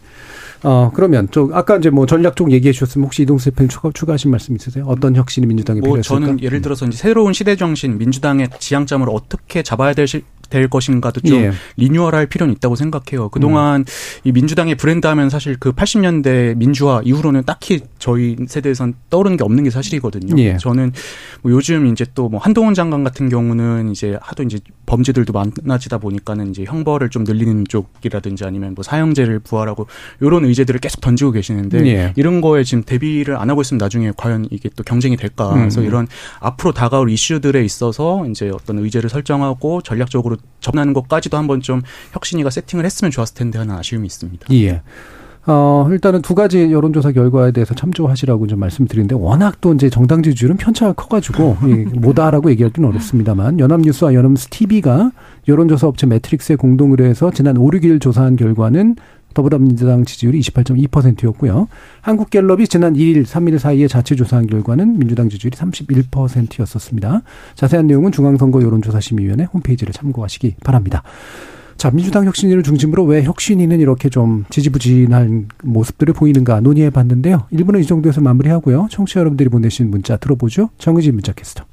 [0.62, 4.30] 어, 그러면 좀 아까 이제 뭐 전략 쪽 얘기해 주셨으면 혹시 이동수 대표님 추가, 추가하신
[4.30, 4.84] 말씀 있으세요?
[4.86, 6.20] 어떤 혁신이 민주당에 뭐 필요했을까?
[6.20, 10.06] 저는 예를 들어서 이제 새로운 시대 정신, 민주당의 지향점을 어떻게 잡아야 될,
[10.50, 11.52] 될 것인가도 좀 예.
[11.76, 13.28] 리뉴얼할 필요는 있다고 생각해요.
[13.28, 13.84] 그동안 음.
[14.24, 19.64] 이 민주당의 브랜드 하면 사실 그 80년대 민주화 이후로는 딱히 저희 세대에선 떠오르는 게 없는
[19.64, 20.40] 게 사실이거든요.
[20.42, 20.56] 예.
[20.56, 20.92] 저는
[21.42, 26.50] 뭐 요즘 이제 또 뭐 한동훈 장관 같은 경우는 이제 하도 이제 범죄들도 많아지다 보니까는
[26.50, 29.86] 이제 형벌을 좀 늘리는 쪽이라든지 아니면 뭐 사형제를 부활하고
[30.22, 32.12] 요런 의제들을 계속 던지고 계시는데 예.
[32.16, 35.50] 이런 거에 지금 대비를 안 하고 있으면 나중에 과연 이게 또 경쟁이 될까.
[35.52, 35.58] 음.
[35.58, 36.06] 그래서 이런
[36.38, 41.82] 앞으로 다가올 이슈들에 있어서 이제 어떤 의제를 설정하고 전략적으로 접근하는 것까지도 한번 좀
[42.12, 44.46] 혁신이가 세팅을 했으면 좋았을 텐데 하는 아쉬움이 있습니다.
[44.52, 44.82] 예.
[45.46, 50.58] 어, 일단은 두 가지 여론조사 결과에 대해서 참조하시라고 좀 말씀드리는데 워낙 또 이제 정당 지지율은
[50.58, 51.56] 편차가 커가지고
[51.94, 55.12] 뭐다라고 얘기하기는 어렵습니다만 연합뉴스와 연합뉴스 TV가
[55.48, 58.96] 여론조사 업체 매트릭스에 공동 의뢰해서 지난 5, 6일 조사한 결과는
[59.34, 61.68] 더불어민주당 지지율이 28.2%였고요.
[62.00, 67.22] 한국갤럽이 지난 1일, 3일 사이에 자체 조사한 결과는 민주당 지지율이 31%였었습니다.
[67.54, 71.02] 자세한 내용은 중앙선거 여론조사심의위원회 홈페이지를 참고하시기 바랍니다.
[71.76, 77.46] 자, 민주당 혁신위를 중심으로 왜 혁신위는 이렇게 좀 지지부진한 모습들을 보이는가 논의해 봤는데요.
[77.50, 78.88] 1부는 이 정도에서 마무리하고요.
[78.90, 80.68] 청취자 여러분들이 보내신 문자 들어보죠.
[80.76, 81.64] 정의진 문자 캐스터.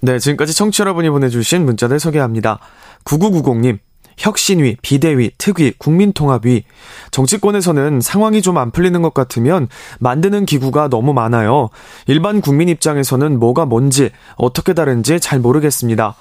[0.00, 2.58] 네, 지금까지 청취자 여러분이 보내주신 문자들 소개합니다.
[3.04, 3.78] 9990님,
[4.18, 6.64] 혁신위, 비대위, 특위, 국민통합위.
[7.10, 9.68] 정치권에서는 상황이 좀 안 풀리는 것 같으면
[10.00, 11.70] 만드는 기구가 너무 많아요.
[12.08, 16.16] 일반 국민 입장에서는 뭐가 뭔지, 어떻게 다른지 잘 모르겠습니다.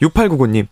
[0.00, 0.68] 6899님,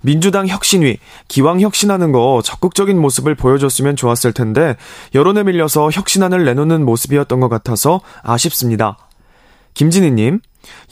[0.00, 0.98] 민주당 혁신위,
[1.28, 4.76] 기왕 혁신하는 거 적극적인 모습을 보여줬으면 좋았을 텐데,
[5.14, 8.96] 여론에 밀려서 혁신안을 내놓는 모습이었던 것 같아서 아쉽습니다.
[9.78, 10.40] 김진희님,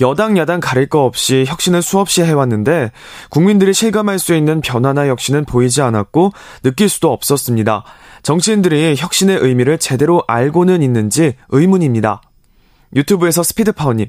[0.00, 2.92] 여당, 야당 가릴 거 없이 혁신을 수없이 해왔는데
[3.30, 6.30] 국민들이 실감할 수 있는 변화나 혁신은 보이지 않았고
[6.62, 7.82] 느낄 수도 없었습니다.
[8.22, 12.22] 정치인들이 혁신의 의미를 제대로 알고는 있는지 의문입니다.
[12.94, 14.06] 유튜브에서 스피드파워님.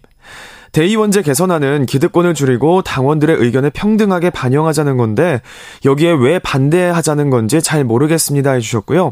[0.73, 5.41] 대의원제 개선안은 기득권을 줄이고 당원들의 의견을 평등하게 반영하자는 건데
[5.85, 9.11] 여기에 왜 반대하자는 건지 잘 모르겠습니다 해주셨고요.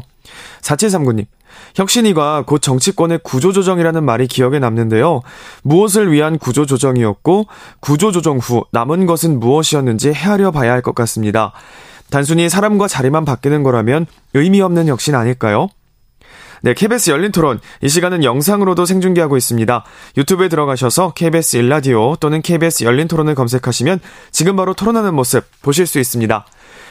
[0.62, 1.26] 4739님.
[1.74, 5.22] 혁신이가 곧 정치권의 구조조정이라는 말이 기억에 남는데요.
[5.62, 7.46] 무엇을 위한 구조조정이었고
[7.80, 11.52] 구조조정 후 남은 것은 무엇이었는지 헤아려 봐야 할 것 같습니다.
[12.10, 15.68] 단순히 사람과 자리만 바뀌는 거라면 의미 없는 혁신 아닐까요?
[16.62, 17.60] 네, KBS 열린 토론.
[17.82, 19.84] 이 시간은 영상으로도 생중계하고 있습니다.
[20.16, 24.00] 유튜브에 들어가셔서 KBS 일라디오 또는 KBS 열린 토론을 검색하시면
[24.32, 26.46] 지금 바로 토론하는 모습 보실 수 있습니다.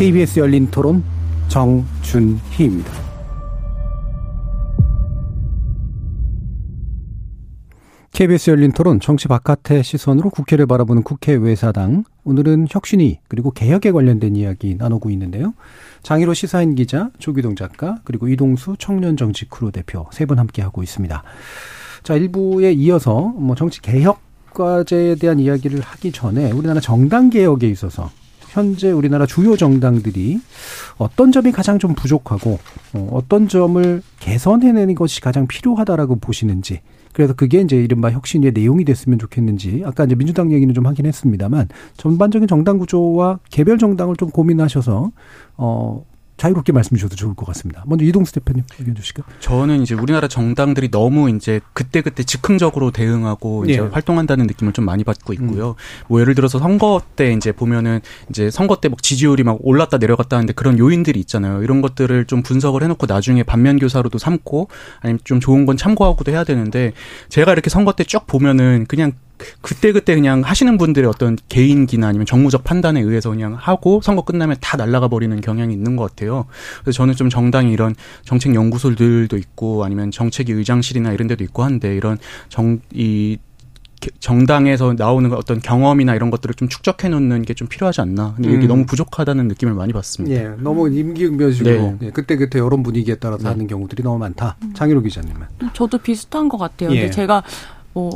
[0.00, 1.04] KBS 열린 토론
[1.48, 2.90] 정준희입니다.
[8.12, 14.36] KBS 열린 토론 정치 바깥의 시선으로 국회를 바라보는 국회 외사당 오늘은 혁신위 그리고 개혁에 관련된
[14.36, 15.52] 이야기 나누고 있는데요.
[16.02, 20.82] 장일호 시사인 기자, 조귀동 작가 그리고 이동수 청년 정치 크루 대표 세 분 함께 하고
[20.82, 21.22] 있습니다.
[22.04, 24.22] 자, 일부에 이어서 뭐 정치 개혁
[24.54, 28.10] 과제에 대한 이야기를 하기 전에 우리나라 정당 개혁에 있어서
[28.50, 30.40] 현재 우리나라 주요 정당들이
[30.98, 32.58] 어떤 점이 가장 좀 부족하고
[32.94, 36.80] 어, 어떤 점을 개선해내는 것이 가장 필요하다라고 보시는지
[37.12, 41.68] 그래서 그게 이제 이른바 혁신의 내용이 됐으면 좋겠는지 아까 이제 민주당 얘기는 좀 하긴 했습니다만
[41.96, 45.10] 전반적인 정당 구조와 개별 정당을 좀 고민하셔서
[45.56, 46.04] 어
[46.40, 47.84] 자유롭게 말씀 주셔도 좋을 것 같습니다.
[47.86, 49.22] 먼저 이동수 대표님 의견 주시죠.
[49.40, 53.78] 저는 이제 우리나라 정당들이 너무 이제 그때그때 즉흥적으로 대응하고 이제 예.
[53.80, 55.70] 활동한다는 느낌을 좀 많이 받고 있고요.
[55.70, 55.74] 음.
[56.08, 60.36] 뭐 예를 들어서 선거 때 이제 보면은 이제 선거 때 막 지지율이 막 올랐다 내려갔다
[60.36, 61.62] 하는데 그런 요인들이 있잖아요.
[61.62, 64.68] 이런 것들을 좀 분석을 해놓고 나중에 반면 교사로도 삼고
[65.00, 66.92] 아니면 좀 좋은 건 참고하고도 해야 되는데
[67.28, 69.12] 제가 이렇게 선거 때 쭉 보면은 그냥
[69.60, 74.56] 그때 그때 그냥 하시는 분들의 어떤 개인기나 아니면 정무적 판단에 의해서 그냥 하고 선거 끝나면
[74.60, 76.46] 다 날아가 버리는 경향이 있는 것 같아요.
[76.82, 81.94] 그래서 저는 좀 정당이 이런 정책 연구소들도 있고 아니면 정책위 의장실이나 이런 데도 있고 한데
[81.96, 82.18] 이런
[82.48, 83.38] 정 이
[84.18, 88.32] 정당에서 나오는 어떤 경험이나 이런 것들을 좀 축적해 놓는 게 좀 필요하지 않나.
[88.36, 88.68] 근데 이게 음.
[88.68, 90.34] 너무 부족하다는 느낌을 많이 받습니다.
[90.34, 92.06] 예, 너무 임기응변식으로 네.
[92.06, 93.48] 예, 그때 그때 여론 분위기에 따라서 네.
[93.50, 94.56] 하는 경우들이 너무 많다.
[94.74, 95.42] 장희로 기자님은.
[95.74, 96.90] 저도 비슷한 것 같아요.
[96.92, 97.00] 예.
[97.00, 97.42] 근데 제가
[97.92, 98.10] 뭐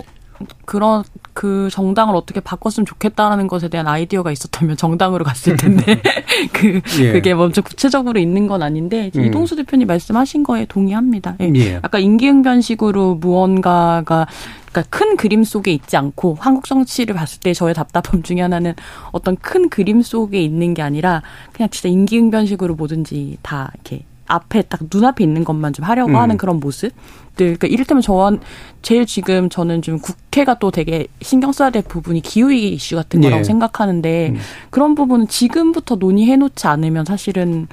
[0.65, 6.01] 그런 그 정당을 어떻게 바꿨으면 좋겠다라는 것에 대한 아이디어가 있었다면 정당으로 갔을 텐데
[6.53, 7.13] 그 예.
[7.13, 9.25] 그게 먼저 구체적으로 있는 건 아닌데 음.
[9.25, 11.37] 이동수 대표님 말씀하신 거에 동의합니다.
[11.41, 11.53] 예.
[11.57, 11.79] 예.
[11.83, 14.27] 아까 임기응변식으로 무언가가
[14.71, 18.75] 그러니까 큰 그림 속에 있지 않고 한국 정치를 봤을 때 저의 답답함 중에 하나는
[19.13, 21.23] 어떤 큰 그림 속에 있는 게 아니라
[21.53, 26.17] 그냥 진짜 임기응변식으로 뭐든지 다 이렇게 앞에 딱 눈앞에 있는 것만 좀 하려고 음.
[26.17, 26.93] 하는 그런 모습.
[27.37, 28.41] 그러니까 이를테면 저한
[28.83, 33.41] 제일 지금 저는 좀 국회가 또 되게 신경 써야 될 부분이 기후위기 이슈 같은 거라고
[33.41, 33.45] 예.
[33.45, 34.39] 생각하는데 음.
[34.71, 37.67] 그런 부분은 지금부터 논의해 놓지 않으면 사실은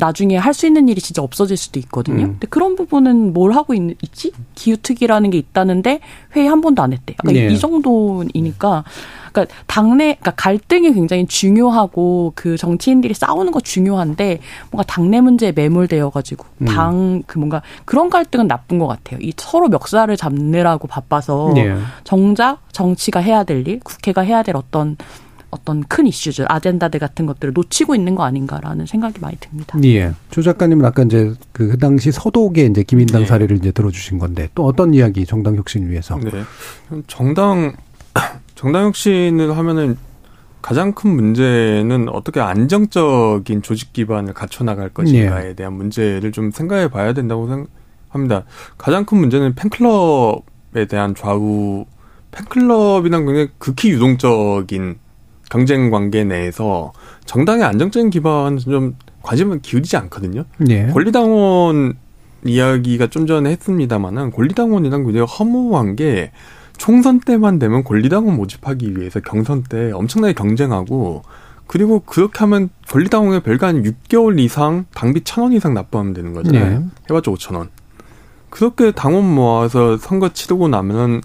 [0.00, 2.24] 나중에 할 수 있는 일이 진짜 없어질 수도 있거든요.
[2.24, 2.30] 음.
[2.32, 6.00] 근데 그런 부분은 뭘 하고 있, 지 기후특위라는 게 있다는데
[6.34, 7.14] 회의 한 번도 안 했대.
[7.14, 7.46] 약간 네.
[7.46, 8.84] 이 정도이니까.
[9.32, 14.40] 그러니까 당내 그러니까 갈등이 굉장히 중요하고 그 정치인들이 싸우는 거 중요한데
[14.70, 16.66] 뭔가 당내 문제에 매몰되어 가지고 음.
[16.66, 19.20] 당그 뭔가 그런 갈등은 나쁜 것 같아요.
[19.22, 21.76] 이 서로 멱살을 잡느라고 바빠서 네.
[22.02, 24.96] 정작 정치가 해야 될 일, 국회가 해야 될 어떤
[25.50, 29.78] 어떤 큰 이슈들, 아젠다들 같은 것들을 놓치고 있는 거 아닌가라는 생각이 많이 듭니다.
[29.84, 30.12] 예.
[30.30, 33.26] 조 작가님은 아까 이제 그 당시 서독의 이제 김인당 네.
[33.26, 36.18] 사례를 이제 들어주신 건데 또 어떤 이야기 정당 혁신을 위해서?
[36.18, 36.44] 네.
[37.06, 37.74] 정당
[38.54, 39.96] 정당 혁신을 하면은
[40.62, 45.54] 가장 큰 문제는 어떻게 안정적인 조직 기반을 갖춰 나갈 것인가에 네.
[45.54, 48.44] 대한 문제를 좀 생각해 봐야 된다고 생각합니다.
[48.76, 51.86] 가장 큰 문제는 팬클럽에 대한 좌우
[52.30, 54.98] 팬클럽이란 굉장히 극히 유동적인
[55.50, 56.92] 경쟁 관계 내에서
[57.26, 60.44] 정당의 안정적인 기반은 좀 관심을 기울이지 않거든요.
[60.56, 60.86] 네.
[60.92, 61.94] 권리당원
[62.44, 66.32] 이야기가 좀 전에 했습니다만은 권리당원이란 굉장히 허무한 게
[66.78, 71.22] 총선 때만 되면 권리당원 모집하기 위해서 경선 때 엄청나게 경쟁하고
[71.66, 76.78] 그리고 그렇게 하면 권리당원에 별거 아닌 6개월 이상 당비 1,000원 이상 납부하면 되는 거잖아요.
[76.80, 76.86] 네.
[77.10, 77.68] 해봤자 5,000원.
[78.48, 81.20] 그렇게 당원 모아서 선거 치르고 나면은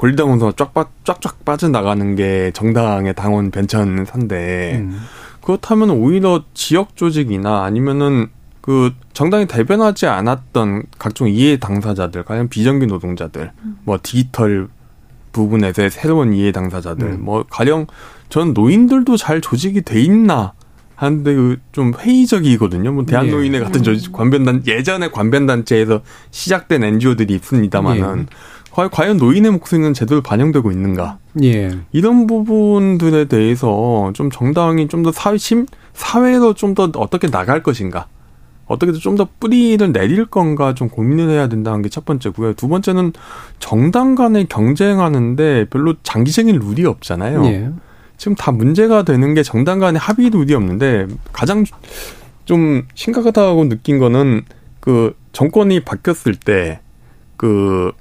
[0.00, 4.98] 권리당원서 쫙, 빠, 쫙쫙 빠져나가는 게 정당의 당원 변천 산데, 음.
[5.42, 8.28] 그렇다면 오히려 지역 조직이나 아니면은
[8.62, 13.76] 그 정당이 대변하지 않았던 각종 이해 당사자들, 과연 비정규 노동자들, 음.
[13.84, 14.68] 뭐 디지털
[15.32, 17.24] 부분에서의 새로운 이해 당사자들, 음.
[17.24, 17.86] 뭐 가령
[18.30, 20.54] 전 노인들도 잘 조직이 돼 있나
[20.94, 22.92] 하는데 그좀 회의적이거든요.
[22.92, 23.64] 뭐 대한노인회 네.
[23.64, 28.26] 같은 조직 관변단 예전에 관변단체에서 시작된 NGO들이 있습니다만은 네.
[28.70, 31.18] 과연 노인의 목소리는 제대로 반영되고 있는가?
[31.42, 31.70] 예.
[31.92, 38.06] 이런 부분들에 대해서 좀 정당이 좀 더 사회심 사회로 좀 더 어떻게 나갈 것인가?
[38.66, 42.54] 어떻게 좀 더 뿌리를 내릴 건가 좀 고민을 해야 된다는 게 첫 번째고요.
[42.54, 43.12] 두 번째는
[43.58, 47.44] 정당 간에 경쟁하는데 별로 장기적인 룰이 없잖아요.
[47.46, 47.70] 예.
[48.16, 51.64] 지금 다 문제가 되는 게 정당 간에 합의 룰이 없는데 가장
[52.44, 54.42] 좀 심각하다고 느낀 거는
[54.78, 57.92] 그 정권이 바뀌었을 때그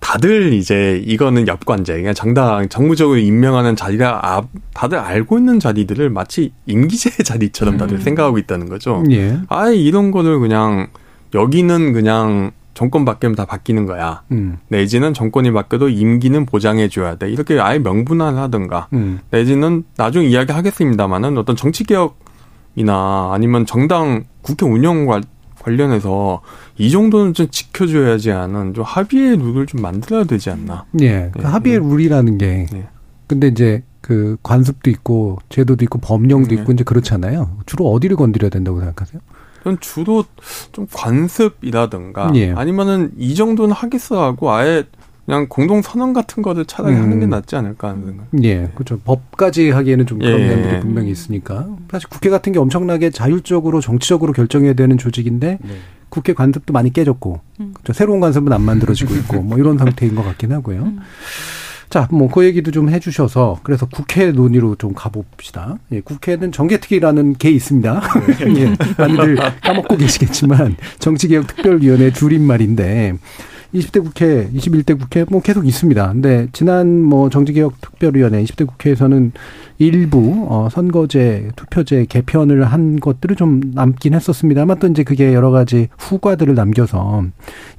[0.00, 4.42] 다들 이제 이거는 엽관제, 그냥 정당 정무적으로 임명하는 자리가 아,
[4.74, 8.00] 다들 알고 있는 자리들을 마치 임기제 자리처럼 다들 음.
[8.00, 9.04] 생각하고 있다는 거죠.
[9.10, 9.38] 예.
[9.48, 10.88] 아예 이런 거를 그냥
[11.34, 14.22] 여기는 그냥 정권 바뀌면 다 바뀌는 거야.
[14.32, 14.56] 음.
[14.68, 17.30] 내지는 정권이 바뀌어도 임기는 보장해 줘야 돼.
[17.30, 18.88] 이렇게 아예 명분화를 하든가.
[18.94, 19.20] 음.
[19.30, 25.20] 내지는 나중에 이야기 하겠습니다만은 어떤 정치 개혁이나 아니면 정당 국회 운영과
[25.60, 26.40] 관련해서
[26.78, 30.86] 이 정도는 좀 지켜줘야지 않은 좀 합의의 룰을 좀 만들어야 되지 않나.
[31.00, 31.30] 예.
[31.32, 31.44] 그 네.
[31.44, 32.66] 합의의 룰이라는 게.
[32.72, 32.88] 네.
[33.26, 36.54] 근데 이제 그 관습도 있고 제도도 있고 법령도 네.
[36.56, 37.58] 있고 이제 그렇잖아요.
[37.66, 39.20] 주로 어디를 건드려야 된다고 생각하세요?
[39.62, 40.24] 전 주로
[40.72, 42.52] 좀 관습이라든가 예.
[42.52, 44.84] 아니면은 이 정도는 하겠어 하고 아예
[45.30, 47.02] 그냥 공동 선언 같은 거를 차라리 음.
[47.02, 48.26] 하는 게 낫지 않을까 하는 생각.
[48.42, 48.98] 예, 그렇죠.
[48.98, 50.48] 법까지 하기에는 좀 그런 예.
[50.48, 51.68] 면들이 분명히 있으니까.
[51.88, 55.74] 사실 국회 같은 게 엄청나게 자율적으로 정치적으로 결정해야 되는 조직인데 네.
[56.08, 57.70] 국회 관습도 많이 깨졌고, 음.
[57.74, 57.92] 그렇죠.
[57.92, 60.82] 새로운 관습은 안 만들어지고 있고, 뭐 이런 상태인 것 같긴 하고요.
[60.82, 60.98] 음.
[61.90, 65.76] 자, 뭐 그 얘기도 좀 해주셔서 그래서 국회 논의로 좀 가봅시다.
[65.92, 68.00] 예, 국회는 정개특위라는 게 있습니다.
[68.38, 68.54] 네.
[68.62, 73.14] 예, 많이들 까먹고 계시겠지만 정치개혁특별위원회 줄임말인데
[73.74, 76.12] 20대 국회, 21대 국회 뭐 계속 있습니다.
[76.12, 79.32] 근데 지난 뭐 정치개혁 특별위원회 20대 국회에서는
[79.78, 85.88] 일부 어 선거제, 투표제 개편을 한 것들을 좀 남긴 했었습니다만 또 이제 그게 여러 가지
[85.98, 87.24] 후과들을 남겨서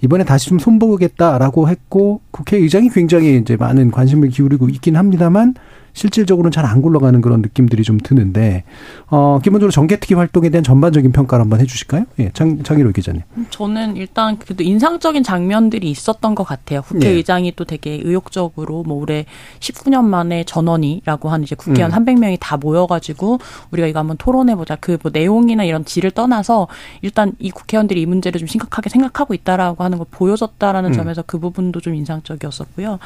[0.02, 5.56] 이번에 다시 좀 손보겠다라고 했고 국회의장이 굉장히 이제 많은 관심을 기울이고 있긴 합니다만
[5.94, 8.64] 실질적으로는 잘 안 굴러가는 그런 느낌들이 좀 드는데
[9.08, 12.06] 어 기본적으로 정개특위 활동에 대한 전반적인 평가를 한번 해주실까요?
[12.20, 13.24] 예, 장 장희로 기자님.
[13.50, 16.82] 저는 일단 그래도 인상적인 장면들이 있었던 것 같아요.
[16.84, 17.56] 국회의장이 네.
[17.58, 19.26] 또 되게 의욕적으로 뭐 올해
[19.60, 22.06] 19년 만에 전원이라고 한 이제 국회의원 음.
[22.06, 23.40] 300명이 다 모여가지고
[23.72, 24.78] 우리가 이거 한번 토론해보자.
[24.78, 26.68] 그 뭐 내용이나 이런 질을 떠나서
[27.02, 30.94] 일단 이 국회의원들이 이 문제를 좀 심각하게 생각하고 있다라고 하는 걸 보여줬다라는 음.
[30.94, 33.00] 점에서 그 부분도 좀 인상적이었었고요.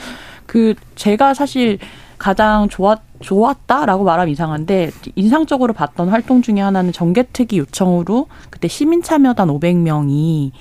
[0.45, 1.79] 그 제가 사실
[2.17, 10.51] 가장 좋았 좋았다라고 말하면 이상한데 인상적으로 봤던 활동 중에 하나는 정개특위 요청으로 그때 시민참여단 500명이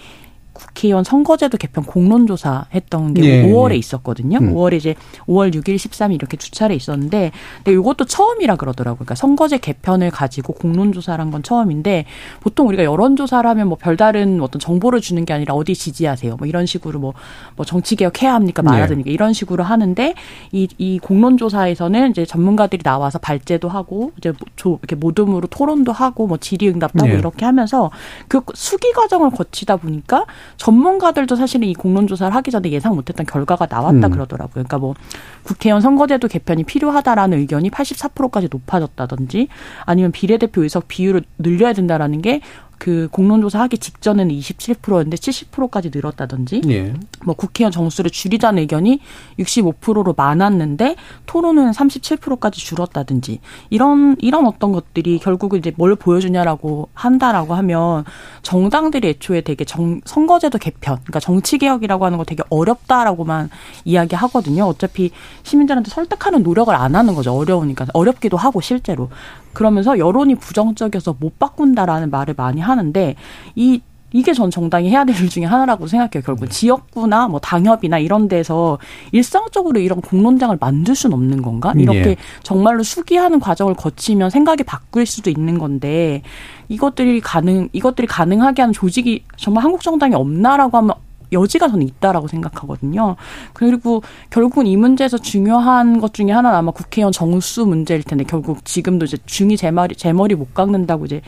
[0.55, 3.77] 국회의원 선거제도 개편 공론조사 했던 게 예, 5월에 예.
[3.77, 4.39] 있었거든요.
[4.39, 4.55] 음.
[4.55, 4.95] 5월에 이제
[5.27, 7.33] 5월 6일, 13일 이렇게 두 차례 있었는데,
[7.63, 8.99] 근데 이것도 처음이라 그러더라고요.
[8.99, 12.05] 그러니까 선거제 개편을 가지고 공론조사를 한 건 처음인데,
[12.41, 16.37] 보통 우리가 여론조사를 하면 뭐 별다른 어떤 정보를 주는 게 아니라 어디 지지하세요.
[16.37, 17.13] 뭐 이런 식으로 뭐,
[17.57, 18.63] 뭐 정치개혁 해야 합니까?
[18.63, 19.11] 말아야 됩니까?
[19.11, 19.13] 예.
[19.15, 20.15] 이런 식으로 하는데,
[20.53, 26.39] 이, 이 공론조사에서는 이제 전문가들이 나와서 발제도 하고, 이제 조, 이렇게 모둠으로 토론도 하고, 뭐
[26.39, 27.19] 질의응답도 하고 예.
[27.19, 27.91] 이렇게 하면서
[28.29, 30.27] 그 수기 과정을 거치다 보니까
[30.57, 34.11] 전문가들도 사실은 이 공론조사를 하기 전에 예상 못했던 결과가 나왔다 음.
[34.11, 34.53] 그러더라고요.
[34.53, 34.95] 그러니까 뭐
[35.43, 39.49] 국회의원 선거제도 개편이 필요하다라는 의견이 84%까지 높아졌다든지
[39.85, 42.41] 아니면 비례대표 의석 비율을 늘려야 된다라는 게
[42.85, 46.93] 그 공론조사 하기 직전에는 27%였는데 70%까지 늘었다든지 예.
[47.25, 49.01] 뭐 국회의원 정수를 줄이자는 의견이
[49.39, 58.05] 65%로 많았는데 토론은 37%까지 줄었다든지 이런 이런 어떤 것들이 결국은 이제 뭘 보여주냐라고 한다라고 하면
[58.43, 63.49] 정당들이 애초에 되게 정, 선거제도 개편 그러니까 정치 개혁이라고 하는 거 되게 어렵다라고만
[63.87, 64.65] 이야기하거든요.
[64.65, 65.11] 어차피
[65.43, 67.33] 시민들한테 설득하는 노력을 안 하는 거죠.
[67.33, 69.09] 어려우니까 어렵기도 하고 실제로
[69.55, 73.15] 그러면서 여론이 부정적이어서 못 바꾼다라는 말을 많이 하는데
[73.57, 73.81] 이
[74.17, 76.23] 이게 전 정당이 해야 될 일 중에 하나라고 생각해요.
[76.25, 76.49] 결국 네.
[76.51, 78.79] 지역구나 뭐 당협이나 이런 데서
[79.11, 81.73] 일상적으로 이런 공론장을 만들 수는 없는 건가?
[81.77, 82.17] 이렇게 예.
[82.45, 86.23] 정말로 수기하는 과정을 거치면 생각이 바뀔 수도 있는 건데
[86.69, 90.95] 이것들이 가능 이것들이 가능하게 하는 조직이 정말 한국 정당이 없나라고 하면
[91.35, 93.17] 여지가 저는 있다라고 생각하거든요.
[93.53, 99.05] 그리고 결국은 이 문제에서 중요한 것 중에 하나는 아마 국회의원 정수 문제일 텐데 결국 지금도
[99.05, 101.21] 이제 중이 제 머리 제 머리 못 깎는다고 이제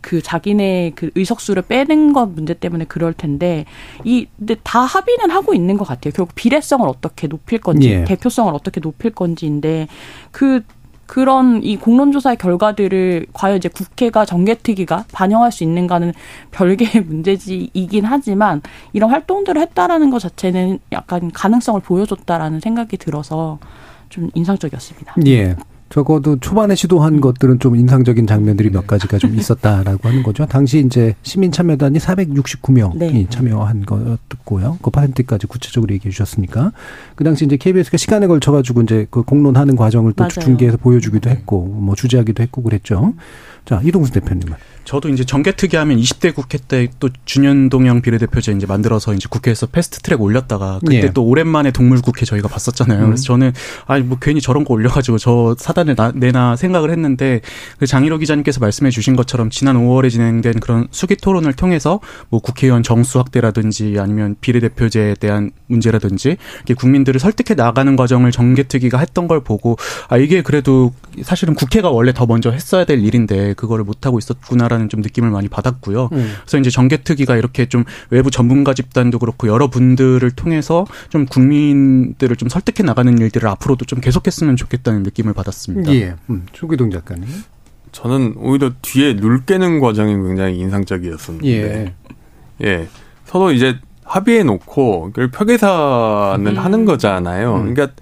[0.00, 3.64] 그 자기네 그 의석수를 빼는 것 문제 때문에 그럴 텐데
[4.04, 6.12] 이 근데 다 합의는 하고 있는 것 같아요.
[6.14, 8.04] 결국 비례성을 어떻게 높일 건지 예.
[8.04, 9.88] 대표성을 어떻게 높일 건지인데
[10.30, 10.62] 그
[11.08, 16.12] 그런 이 공론조사의 결과들을 과연 이제 국회가 정개특위가 반영할 수 있는가는
[16.50, 18.60] 별개의 문제지이긴 하지만
[18.92, 23.58] 이런 활동들을 했다라는 것 자체는 약간 가능성을 보여줬다라는 생각이 들어서
[24.10, 25.14] 좀 인상적이었습니다.
[25.26, 25.56] 예.
[25.90, 30.44] 적어도 초반에 시도한 것들은 좀 인상적인 장면들이 몇 가지가 좀 있었다라고 하는 거죠.
[30.46, 33.26] 당시 이제 시민 참여단이 469명이 네.
[33.30, 34.78] 참여한 거였고요.
[34.82, 36.72] 그 퍼센트까지 구체적으로 얘기해 주셨으니까
[37.14, 40.30] 그 당시 이제 KBS가 시간에 걸쳐 가지고 이제 그 공론하는 과정을 또 맞아요.
[40.30, 43.14] 중계해서 보여주기도 했고 뭐 주재하기도 했고 그랬죠.
[43.68, 44.56] 자 이동수 대표님은.
[44.84, 50.00] 저도 이제 정개특위 하면 20대 국회 때 또 준현동형 비례대표제 이제 만들어서 이제 국회에서 패스트
[50.00, 51.12] 트랙 올렸다가 그때 예.
[51.12, 53.00] 또 오랜만에 동물 국회 저희가 봤었잖아요.
[53.00, 53.06] 음.
[53.06, 53.52] 그래서 저는
[53.86, 57.40] 아니 뭐 괜히 저런 거 올려가지고 저 사단을 나, 내나 생각을 했는데
[57.78, 62.82] 그 장일호 기자님께서 말씀해 주신 것처럼 지난 5월에 진행된 그런 수기 토론을 통해서 뭐 국회의원
[62.82, 69.76] 정수 확대라든지 아니면 비례대표제에 대한 문제라든지 이렇게 국민들을 설득해 나가는 과정을 정개특위가 했던 걸 보고
[70.08, 70.92] 아 이게 그래도
[71.22, 74.88] 사실은 국회가 원래 더 먼저 했어야 될 일인데 그거를 못 하고 있었구나라는.
[74.88, 76.08] 좀 느낌을 많이 받았고요.
[76.12, 76.32] 음.
[76.40, 82.48] 그래서 이제 정개특위가 이렇게 좀 외부 전문가 집단도 그렇고 여러 분들을 통해서 좀 국민들을 좀
[82.48, 85.92] 설득해 나가는 일들을 앞으로도 좀 계속했으면 좋겠다는 느낌을 받았습니다.
[85.94, 86.14] 예.
[86.30, 86.46] 음.
[86.52, 87.26] 조기동 작가님.
[87.90, 91.50] 저는 오히려 뒤에 룰 깨는 과정이 굉장히 인상적이었었는데.
[91.50, 91.94] 예.
[92.64, 92.88] 예.
[93.24, 96.58] 서로 이제 합의해 놓고 그걸 표계사는 음.
[96.58, 97.56] 하는 거잖아요.
[97.56, 97.74] 음.
[97.74, 97.94] 그러니까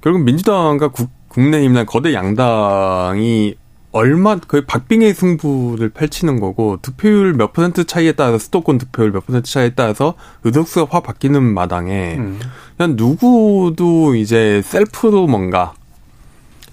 [0.00, 3.56] 결국 민주당과 국, 국내힘이나 거대 양당이
[3.94, 9.48] 얼마 거의 박빙의 승부를 펼치는 거고 득표율 몇 퍼센트 차이에 따라서 수도권 득표율 몇 퍼센트
[9.48, 12.40] 차이에 따라서 의석수가 확 바뀌는 마당에 음.
[12.76, 15.74] 그냥 누구도 이제 셀프로 뭔가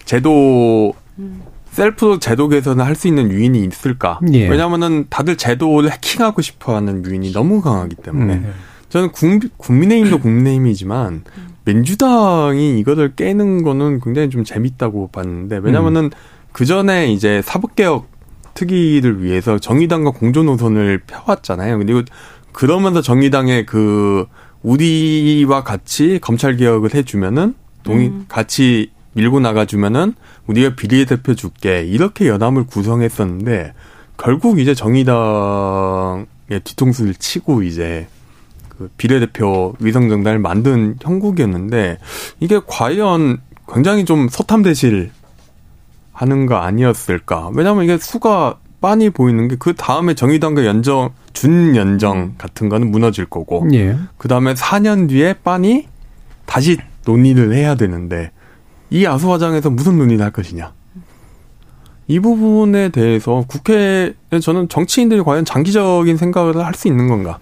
[0.03, 1.43] 제도 음.
[1.69, 4.19] 셀프로 제도 개선을 할 수 있는 유인이 있을까?
[4.33, 4.49] 예.
[4.49, 8.53] 왜냐하면은 다들 제도를 해킹하고 싶어하는 유인이 너무 강하기 때문에 음.
[8.89, 9.11] 저는
[9.57, 11.23] 국민의힘도 국민의힘이지만
[11.65, 16.09] 민주당이 이거를 깨는 거는 굉장히 좀 재밌다고 봤는데 왜냐면은 음.
[16.51, 18.09] 그 전에 이제 사법개혁
[18.53, 21.77] 특위를 위해서 정의당과 공조 노선을 펴왔잖아요.
[21.79, 22.01] 그리고
[22.51, 24.25] 그러면서 정의당의 그
[24.63, 28.25] 우리와 같이 검찰 개혁을 해주면은 동의 음.
[28.27, 30.13] 같이 밀고 나가주면은
[30.47, 33.73] 우리가 비례대표 줄게 이렇게 연합을 구성했었는데
[34.17, 36.25] 결국 이제 정의당의
[36.63, 38.07] 뒤통수를 치고 이제
[38.69, 41.97] 그 비례대표 위성정당을 만든 형국이었는데
[42.39, 45.11] 이게 과연 굉장히 좀 소탐대실
[46.21, 47.49] 하는 거 아니었을까?
[47.55, 53.67] 왜냐하면 이게 수가 빤히 보이는 게 그 다음에 정의당과 연정 준연정 같은 거는 무너질 거고
[53.73, 53.97] 예.
[54.17, 55.87] 그 다음에 4년 뒤에 빤히
[56.45, 58.31] 다시 논의를 해야 되는데
[58.91, 60.73] 이 아수화장에서 무슨 논의를 할 것이냐?
[62.07, 67.39] 이 부분에 대해서 국회에 저는 정치인들이 과연 장기적인 생각을 할 수 있는 건가?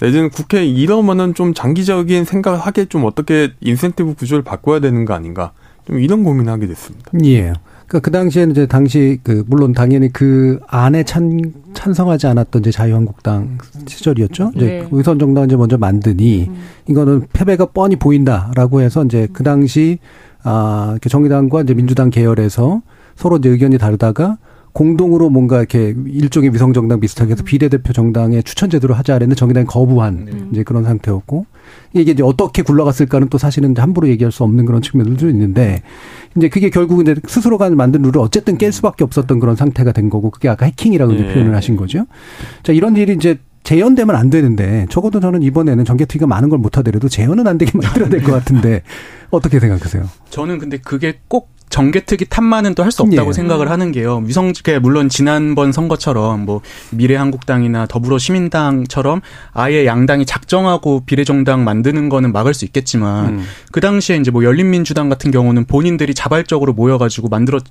[0.00, 5.52] 내지는 국회 이러면은 좀 장기적인 생각을 하게 좀 어떻게 인센티브 구조를 바꿔야 되는 거 아닌가?
[5.86, 7.12] 좀 이런 고민을 하게 됐습니다.
[7.24, 7.52] 예.
[7.86, 13.58] 그러니까 그 당시에는 이제 당시 그 물론 당연히 그 안에 찬 찬성하지 않았던 이제 자유한국당
[13.86, 14.52] 시절이었죠.
[14.56, 14.88] 이제 네.
[14.90, 16.56] 의선 정당 이제 먼저 만드니 음.
[16.88, 19.98] 이거는 패배가 뻔히 보인다라고 해서 이제 그 당시
[20.42, 22.82] 아 정의당과 이제 민주당 계열에서
[23.14, 24.38] 서로 이제 의견이 다르다가
[24.72, 27.44] 공동으로 뭔가 이렇게 일종의 위성 정당 비슷하게 해서 음.
[27.44, 30.32] 비례대표 정당의 추천 제도를 하자 그랬는데 정의당이 거부한 네.
[30.50, 31.46] 이제 그런 상태였고
[32.00, 35.82] 이게 이제 어떻게 굴러갔을까는 또 사실은 함부로 얘기할 수 없는 그런 측면들도 있는데
[36.36, 40.30] 이제 그게 결국은 이제 스스로가 만든 룰을 어쨌든 깰 수밖에 없었던 그런 상태가 된 거고
[40.30, 41.18] 그게 아까 해킹이라고 네.
[41.18, 42.06] 이제 표현을 하신 거죠.
[42.62, 47.46] 자 이런 일이 이제 재연되면 안 되는데 적어도 저는 이번에는 전개특위가 많은 걸 못하더라도 재연은
[47.48, 48.82] 안 되게 만들어야 될 것 같은데
[49.30, 50.08] 어떻게 생각하세요?
[50.30, 53.32] 저는 근데 그게 꼭 정개특위 탓만은 또 할 수 없다고 예.
[53.32, 54.22] 생각을 하는 게요.
[54.24, 59.20] 위성, 물론 지난번 선거처럼 뭐 미래한국당이나 더불어 시민당처럼
[59.52, 63.44] 아예 양당이 작정하고 비례정당 만드는 거는 막을 수 있겠지만 음.
[63.72, 67.64] 그 당시에 이제 뭐 열린민주당 같은 경우는 본인들이 자발적으로 모여가지고 만들었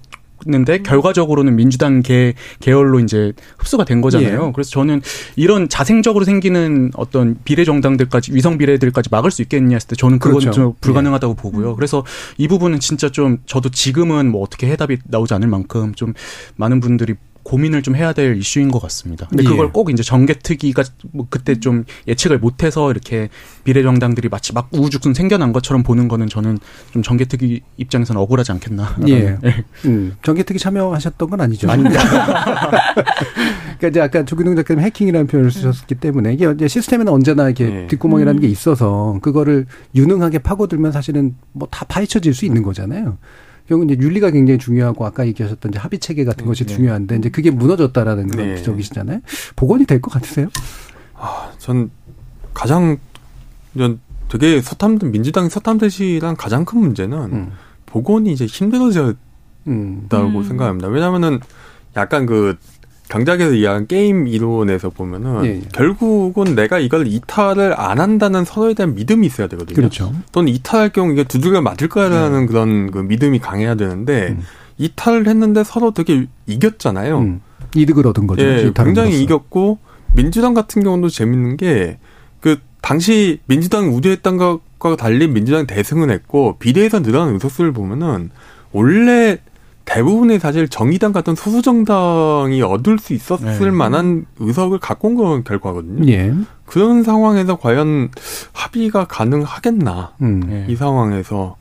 [0.48, 4.48] 는데 결과적으로는 민주당 계 계열로 이제 흡수가 된 거잖아요.
[4.48, 4.52] 예.
[4.54, 5.02] 그래서 저는
[5.36, 10.40] 이런 자생적으로 생기는 어떤 비례 정당들까지 위성 비례들까지 막을 수 있겠냐 했을 때 저는 그건
[10.40, 10.52] 그렇죠.
[10.52, 11.42] 좀 불가능하다고 예.
[11.42, 11.76] 보고요.
[11.76, 12.06] 그래서
[12.38, 16.14] 이 부분은 진짜 좀 저도 지금은 뭐 어떻게 해답이 나오지 않을 만큼 좀
[16.58, 17.16] 많은 분들이
[17.46, 19.28] 고민을 좀 해야 될 이슈인 것 같습니다.
[19.28, 19.48] 근데 예.
[19.48, 23.30] 그걸 꼭 이제 정개특위가 뭐 그때 좀 예측을 못해서 이렇게
[23.64, 26.58] 비례정당들이 마치 막 우후죽순 생겨난 것처럼 보는 거는 저는
[26.92, 28.98] 좀 정개특위 입장에서는 억울하지 않겠나.
[29.08, 29.38] 예.
[29.44, 29.64] 예.
[29.86, 31.70] 음, 정개특위 참여하셨던 건 아니죠.
[31.70, 32.02] 아닙니다.
[33.78, 37.88] 그러니까 이제 아까 조기동 작가님 해킹이라는 표현을 쓰셨기 때문에 이게 이제 시스템에는 언제나 이렇게 예.
[37.88, 38.42] 뒷구멍이라는 음.
[38.42, 43.18] 게 있어서 그거를 유능하게 파고들면 사실은 뭐 다 파헤쳐질 수 있는 거잖아요.
[43.68, 46.76] 결국 이제 윤리가 굉장히 중요하고 아까 얘기하셨던 이제 합의 체계 같은 것이 네.
[46.76, 48.58] 중요한데 이제 그게 무너졌다라는 그런 네.
[48.58, 49.22] 지적이시잖아요.
[49.56, 50.50] 복원이 될 것 같으세요?
[51.16, 51.90] 아, 전
[52.54, 52.98] 가장
[53.78, 54.00] 전
[54.30, 57.52] 되게 서탐 민주당이 서탐대시랑 가장 큰 문제는 음.
[57.86, 59.18] 복원이 이제 힘들어졌다고
[59.68, 60.08] 음.
[60.48, 60.88] 생각합니다.
[60.90, 61.40] 왜냐하면은
[61.96, 62.58] 약간 그
[63.10, 65.62] 경작에서 이야기한 게임 이론에서 보면은 예, 예.
[65.74, 69.76] 결국은 내가 이걸 이탈을 안 한다는 서로에 대한 믿음이 있어야 되거든요.
[69.76, 70.14] 그렇죠.
[70.32, 72.46] 또는 이탈할 경우 이게 두들겨 맞을 거라는 네.
[72.48, 74.42] 그런 그 믿음이 강해야 되는데 음.
[74.78, 77.20] 이탈을 했는데 서로 되게 이겼잖아요.
[77.20, 77.42] 음.
[77.76, 78.42] 이득을 얻은 거죠.
[78.44, 79.80] 예, 굉장히 이겼고
[80.14, 81.98] 민주당 같은 경우도 재밌는 게
[82.46, 88.30] 그 당시 민주당이 우려했던 것과 달리 민주당이 대승을 했고 비례에서 늘어난 의석수를 보면은
[88.72, 89.40] 원래
[89.86, 93.72] 대부분의 사실 정의당 같은 소수 정당이 얻을 수 있었을 네.
[93.72, 96.12] 만한 의석을 갖고 온 건 결과거든요.
[96.12, 96.34] 예.
[96.66, 98.10] 그런 상황에서 과연
[98.54, 100.14] 합의가 가능하겠나?
[100.22, 100.66] 음.
[100.68, 101.56] 이 상황에서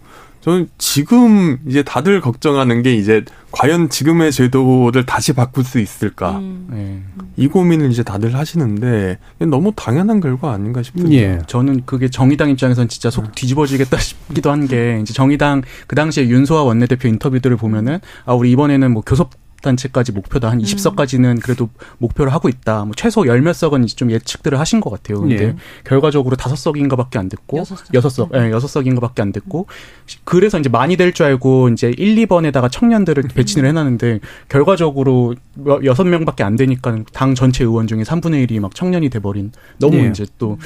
[0.44, 6.32] 저는 지금 이제 다들 걱정하는 게 이제 과연 지금의 제도를 다시 바꿀 수 있을까?
[6.32, 6.66] 음.
[6.70, 7.02] 네.
[7.36, 11.14] 이 고민을 이제 다들 하시는데 너무 당연한 결과 아닌가 싶은데.
[11.16, 11.38] 예.
[11.46, 16.62] 저는 그게 정의당 입장에선 진짜 속 뒤집어지겠다 싶기도 한 게 이제 정의당 그 당시에 윤소아
[16.64, 19.30] 원내대표 인터뷰들을 보면은 아 우리 이번에는 뭐 교섭
[19.64, 20.50] 단체까지 목표다.
[20.50, 21.38] 한 20석까지는 음.
[21.40, 22.84] 그래도 목표를 하고 있다.
[22.84, 25.20] 뭐 최소 열 몇 석은 좀 예측들을 하신 것 같아요.
[25.20, 25.56] 근데 예.
[25.84, 27.58] 결과적으로 다섯 석인가밖에 안 됐고
[27.94, 29.66] 여섯 석, 예, 여섯 석인가밖에 안 됐고
[30.24, 33.28] 그래서 이제 많이 될 줄 알고 이제 1, 2번에다가 청년들을 음.
[33.34, 35.34] 배치를 해놨는데 결과적으로
[35.84, 40.06] 여섯 명밖에 안 되니까 당 전체 의원 중에 3분의 1이 막 청년이 돼버린 너무 예.
[40.08, 40.58] 이제 또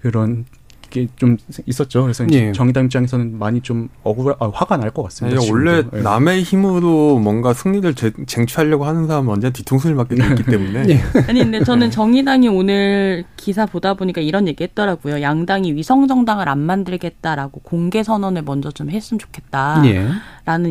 [0.00, 0.44] 그런
[0.92, 1.36] 게 좀
[1.66, 2.02] 있었죠.
[2.02, 2.52] 그래서 예.
[2.52, 5.40] 정의당 입장에서는 많이 좀 억울, 아, 화가 날 것 같습니다.
[5.40, 6.00] 아니, 원래 예.
[6.02, 10.84] 남의 힘으로 뭔가 승리를 제, 쟁취하려고 하는 사람은 언제 뒤통수를 맞게 돼 있기 때문에.
[10.90, 11.00] 예.
[11.28, 15.22] 아니 근데 저는 정의당이 오늘 기사 보다 보니까 이런 얘기했더라고요.
[15.22, 19.86] 양당이 위성 정당을 안 만들겠다라고 공개 선언을 먼저 좀 했으면 좋겠다라는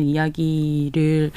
[0.00, 1.30] 이야기를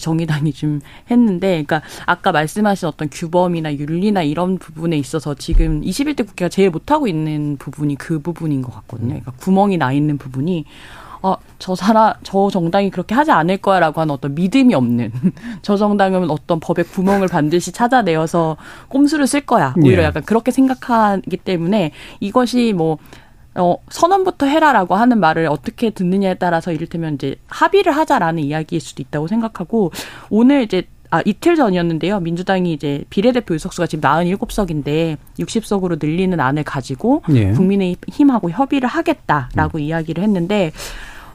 [0.00, 0.80] 정의당이 좀
[1.10, 7.06] 했는데, 그러니까 아까 말씀하신 어떤 규범이나 윤리나 이런 부분에 있어서 지금 21대 국회가 제일 못하고
[7.06, 9.08] 있는 부분이 그 부분인 것 같거든요.
[9.08, 10.64] 그러니까 구멍이 나 있는 부분이
[11.22, 15.10] 어, 저 사람, 저 정당이 그렇게 하지 않을 거야 라고 하는 어떤 믿음이 없는
[15.62, 18.56] 저 정당은 어떤 법의 구멍을 반드시 찾아내어서
[18.88, 19.74] 꼼수를 쓸 거야.
[19.82, 20.06] 오히려 예.
[20.06, 21.90] 약간 그렇게 생각하기 때문에
[22.20, 22.98] 이것이 뭐
[23.56, 29.28] 어, 선언부터 해라라고 하는 말을 어떻게 듣느냐에 따라서 이를테면 이제 합의를 하자라는 이야기일 수도 있다고
[29.28, 29.92] 생각하고
[30.30, 32.20] 오늘 이제 아, 이틀 전이었는데요.
[32.20, 37.52] 민주당이 이제 비례대표 의석수가 지금 47석인데 60석으로 늘리는 안을 가지고 예.
[37.52, 39.80] 국민의힘하고 협의를 하겠다라고 음.
[39.80, 40.72] 이야기를 했는데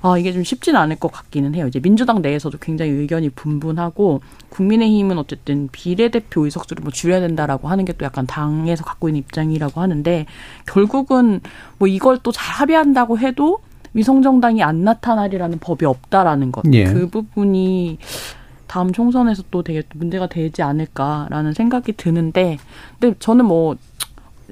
[0.04, 1.68] 아, 이게 좀 쉽지는 않을 것 같기는 해요.
[1.68, 7.94] 이제 민주당 내에서도 굉장히 의견이 분분하고 국민의힘은 어쨌든 비례대표 의석수를 뭐 줄여야 된다라고 하는 게
[7.94, 10.26] 또 약간 당에서 갖고 있는 입장이라고 하는데
[10.66, 11.42] 결국은
[11.78, 13.60] 뭐 이걸 또 잘 합의한다고 해도
[13.94, 16.64] 위성정당이 안 나타나리라는 법이 없다라는 것.
[16.74, 16.86] 예.
[16.86, 17.98] 그 부분이
[18.68, 22.58] 다음 총선에서 또 되게 문제가 되지 않을까라는 생각이 드는데
[23.00, 23.76] 근데 저는 뭐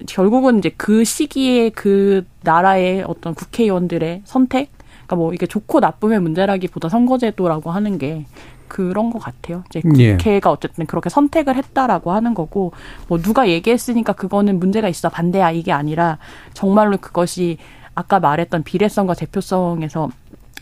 [0.08, 4.70] 결국은 이제 그 시기에 그 나라의 어떤 국회의원들의 선택
[5.10, 8.26] 그러니까 뭐 이게 좋고 나쁨의 문제라기보다 선거제도라고 하는 게
[8.68, 9.64] 그런 것 같아요.
[9.70, 10.12] 이제 예.
[10.12, 12.72] 국회가 어쨌든 그렇게 선택을 했다라고 하는 거고
[13.08, 16.20] 뭐 누가 얘기했으니까 그거는 문제가 있어 반대야 이게 아니라
[16.54, 17.58] 정말로 그것이
[17.96, 20.10] 아까 말했던 비례성과 대표성에서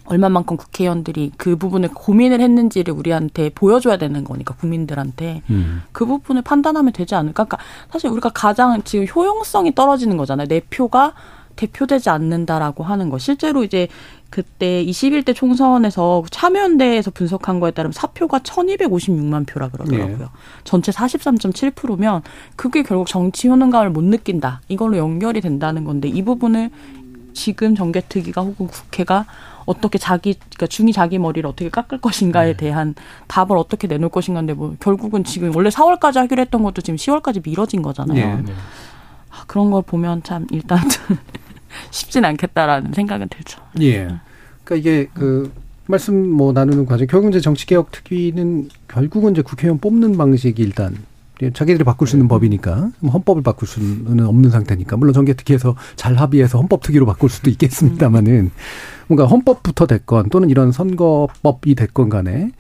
[0.05, 5.83] 얼마만큼 국회의원들이 그 부분을 고민을 했는지를 우리한테 보여줘야 되는 거니까 국민들한테 음.
[5.91, 7.43] 그 부분을 판단하면 되지 않을까?
[7.43, 7.57] 그러니까
[7.91, 10.47] 사실 우리가 가장 지금 효용성이 떨어지는 거잖아요.
[10.47, 11.13] 내 표가
[11.57, 13.17] 대표되지 않는다라고 하는 거.
[13.17, 13.89] 실제로 이제
[14.29, 20.17] 그때 21대 총선에서 참여연대에서 분석한 거에 따르면 사표가 1256만 표라 그러더라고요.
[20.17, 20.25] 네.
[20.63, 22.21] 전체 43.7%면
[22.55, 24.61] 그게 결국 정치 효능감을 못 느낀다.
[24.67, 26.69] 이걸로 연결이 된다는 건데 이 부분을
[27.33, 29.25] 지금 정개특위가 혹은 국회가
[29.65, 32.57] 어떻게 자기 그러니까 중이 자기 머리를 어떻게 깎을 것인가에 네.
[32.57, 32.95] 대한
[33.27, 37.81] 답을 어떻게 내놓을 것인가인데 뭐 결국은 지금 원래 4월까지 하기로 했던 것도 지금 10월까지 미뤄진
[37.81, 38.37] 거잖아요.
[38.37, 38.41] 네.
[38.43, 38.53] 네.
[39.29, 40.79] 아, 그런 걸 보면 참 일단
[41.91, 43.61] 쉽진 않겠다라는 생각은 들죠.
[43.81, 44.07] 예.
[44.63, 45.51] 그러니까 이게 그
[45.87, 50.95] 말씀 뭐 나누는 과정 결국 이제 정치개혁 특위는 결국은 이제 국회의원 뽑는 방식이 일단
[51.53, 57.05] 자기들이 바꿀 수 있는 법이니까 헌법을 바꿀 수는 없는 상태니까 물론 정개특위에서 잘 합의해서 헌법특위로
[57.05, 58.51] 바꿀 수도 있겠습니다만은
[59.07, 62.51] 뭔가 헌법부터 됐건 또는 이런 선거법이 됐건 간에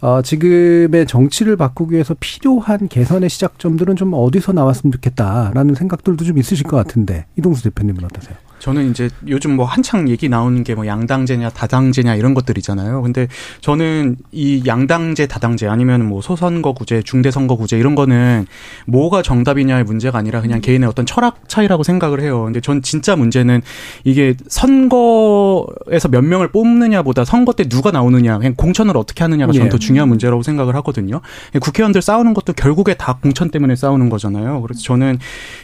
[0.00, 6.66] 어, 지금의 정치를 바꾸기 위해서 필요한 개선의 시작점들은 좀 어디서 나왔으면 좋겠다라는 생각들도 좀 있으실
[6.66, 8.36] 것 같은데 이동수 대표님은 어떠세요?
[8.58, 13.02] 저는 이제 요즘 뭐 한창 얘기 나오는 게 뭐 양당제냐 다당제냐 이런 것들이잖아요.
[13.02, 13.28] 근데
[13.60, 18.46] 저는 이 양당제 다당제 아니면 뭐 소선거구제 중대선거구제 이런 거는
[18.86, 22.44] 뭐가 정답이냐의 문제가 아니라 그냥 개인의 어떤 철학 차이라고 생각을 해요.
[22.44, 23.62] 근데 전 진짜 문제는
[24.04, 29.70] 이게 선거에서 몇 명을 뽑느냐보다 선거 때 누가 나오느냐 그냥 공천을 어떻게 하느냐가 저는 예.
[29.70, 31.20] 더 중요한 문제라고 생각을 하거든요.
[31.60, 34.60] 국회의원들 싸우는 것도 결국에 다 공천 때문에 싸우는 거잖아요.
[34.62, 35.18] 그래서 저는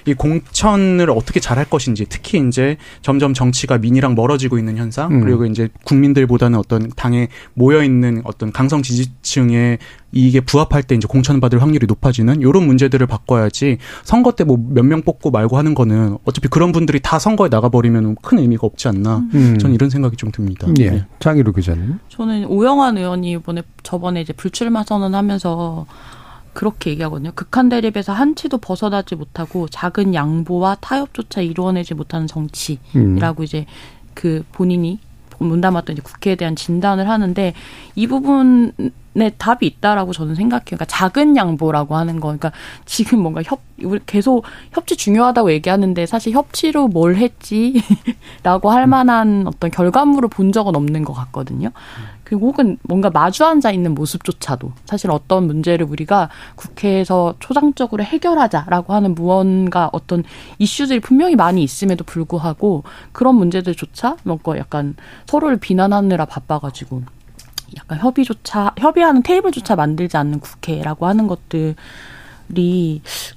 [0.07, 5.21] 이 공천을 어떻게 잘할 것인지 특히 이제 점점 정치가 민이랑 멀어지고 있는 현상 음.
[5.21, 9.79] 그리고 이제 국민들보다는 어떤 당에 모여 있는 어떤 강성 지지층의
[10.13, 14.83] 이게 부합할 때 이제 공천을 받을 확률이 높아지는 이런 문제들을 바꿔야지 선거 때 뭐 몇
[14.85, 19.19] 명 뽑고 말고 하는 거는 어차피 그런 분들이 다 선거에 나가버리면 큰 의미가 없지 않나
[19.35, 19.59] 음.
[19.59, 20.67] 저는 이런 생각이 좀 듭니다.
[20.81, 20.91] 예.
[20.91, 21.05] 네.
[21.21, 21.99] 장희로 기자님.
[22.09, 25.87] 저는 오영환 의원이 이번에 저번에 이제 불출마 선언하면서
[26.53, 27.33] 그렇게 얘기하거든요.
[27.35, 33.45] 극한 대립에서 한치도 벗어나지 못하고 작은 양보와 타협조차 이루어내지 못하는 정치라고 음.
[33.45, 33.67] 이제
[34.15, 34.99] 그 본인이
[35.39, 37.55] 문담았던 이제 국회에 대한 진단을 하는데
[37.95, 40.65] 이 부분에 답이 있다라고 저는 생각해요.
[40.67, 42.29] 그러니까 작은 양보라고 하는 거.
[42.29, 42.53] 그러니까
[42.85, 43.61] 지금 뭔가 협
[44.07, 51.05] 계속 협치 중요하다고 얘기하는데 사실 협치로 뭘 했지라고 할 만한 어떤 결과물을 본 적은 없는
[51.05, 51.71] 것 같거든요.
[52.31, 59.17] 그리고 혹은 뭔가 마주 앉아 있는 모습조차도 사실 어떤 문제를 우리가 국회에서 초당적으로 해결하자라고 하는
[59.17, 60.23] 무언가 어떤
[60.61, 64.95] 이슈들이 분명히 많이 있음에도 불구하고 그런 문제들조차 뭔가 약간
[65.27, 67.03] 서로를 비난하느라 바빠가지고
[67.77, 71.75] 약간 협의조차 협의하는 테이블조차 만들지 않는 국회라고 하는 것들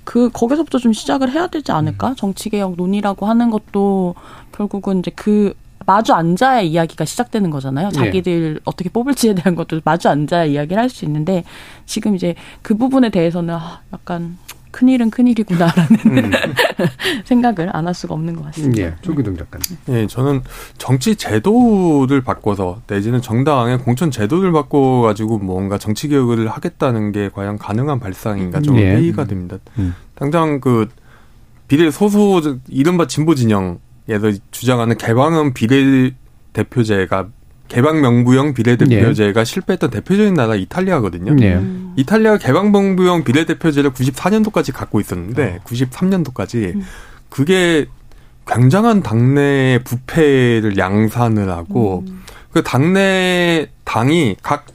[0.03, 2.13] 그 거기서부터 좀 시작을 해야 되지 않을까?
[2.15, 4.13] 정치 개혁 논의라고 하는 것도
[4.51, 5.55] 결국은 이제 그
[5.85, 7.89] 마주 앉아야 이야기가 시작되는 거잖아요.
[7.89, 7.93] 네.
[7.93, 8.59] 자기들 네.
[8.65, 11.43] 어떻게 뽑을지에 대한 것도 마주 앉아야 이야기를 할 수 있는데
[11.85, 14.37] 지금 이제 그 부분에 대해서는 아, 약간
[14.71, 16.31] 큰일은 큰일이구나라는 음.
[17.25, 18.81] 생각을 안 할 수가 없는 것 같습니다.
[18.81, 19.77] 예, 조기동 작가님.
[19.89, 20.41] 예, 저는
[20.77, 27.57] 정치 제도를 바꿔서 내지는 정당의 공천 제도를 바꿔 가지고 뭔가 정치 개혁을 하겠다는 게 과연
[27.59, 28.95] 가능한 발상인가 좀 예.
[28.95, 29.57] 회의가 됩니다.
[29.77, 29.93] 음.
[30.15, 30.89] 당장 그
[31.67, 33.79] 비례 소수 이른바 진보 진영
[34.09, 37.27] 에서 주장하는 개방형 비례대표제가
[37.69, 39.45] 개방 명부형 비례대표제가 네.
[39.45, 41.33] 실패했던 대표적인 나라 이탈리아거든요.
[41.35, 41.55] 네.
[41.55, 41.93] 음.
[41.95, 45.67] 이탈리아가 개방 명부형 비례대표제를 94년도까지 갖고 있었는데 어.
[45.67, 46.83] 93년도까지 음.
[47.29, 47.87] 그게
[48.45, 52.23] 굉장한 당내 부패를 양산을 하고 음.
[52.51, 54.65] 그 당내 당이 각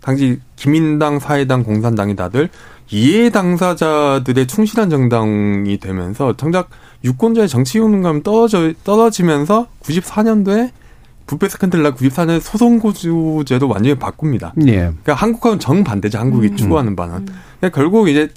[0.00, 2.48] 당시 기민당, 사회당, 공산당이 다들
[2.90, 6.70] 이해 당사자들의 충실한 정당이 되면서 정작
[7.06, 10.70] 유권자의 정치 효능감 떨어져 떨어지면서 94년도에
[11.26, 14.54] 부패 스캔들 날 94년 소송고주제도 완전히 바꿉니다.
[14.66, 14.72] 예.
[14.74, 16.18] 그러니까 한국하고는 정반대죠.
[16.18, 16.56] 한국이 음.
[16.56, 17.14] 추구하는 바는.
[17.14, 17.26] 음.
[17.58, 18.28] 그러니까 결국 이제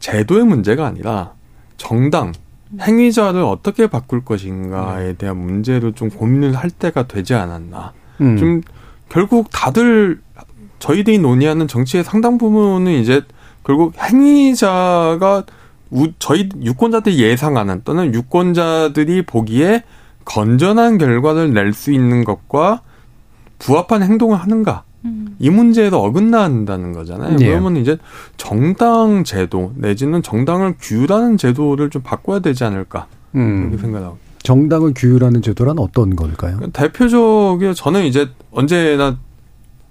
[0.00, 1.32] 제도의 문제가 아니라
[1.76, 2.32] 정당,
[2.80, 7.92] 행위자를 어떻게 바꿀 것인가에 대한 문제로 좀 고민을 할 때가 되지 않았나.
[8.20, 8.36] 음.
[8.36, 8.60] 좀
[9.08, 10.20] 결국 다들
[10.78, 13.22] 저희들이 논의하는 정치의 상당 부분은 이제
[13.64, 15.44] 결국 행위자가
[15.90, 19.84] 우, 저희 유권자들이 예상하는 또는 유권자들이 보기에
[20.24, 22.82] 건전한 결과를 낼 수 있는 것과
[23.58, 25.34] 부합한 행동을 하는가 음.
[25.38, 27.36] 이 문제에도 어긋난다는 거잖아요.
[27.36, 27.46] 네.
[27.48, 27.96] 그러면 이제
[28.36, 33.68] 정당 제도 내지는 정당을 규율하는 제도를 좀 바꿔야 되지 않을까 음.
[33.70, 34.18] 그렇게 생각하고.
[34.42, 36.58] 정당을 규율하는 제도란 어떤 걸까요?
[36.72, 39.18] 대표적으로 저는 이제 언제나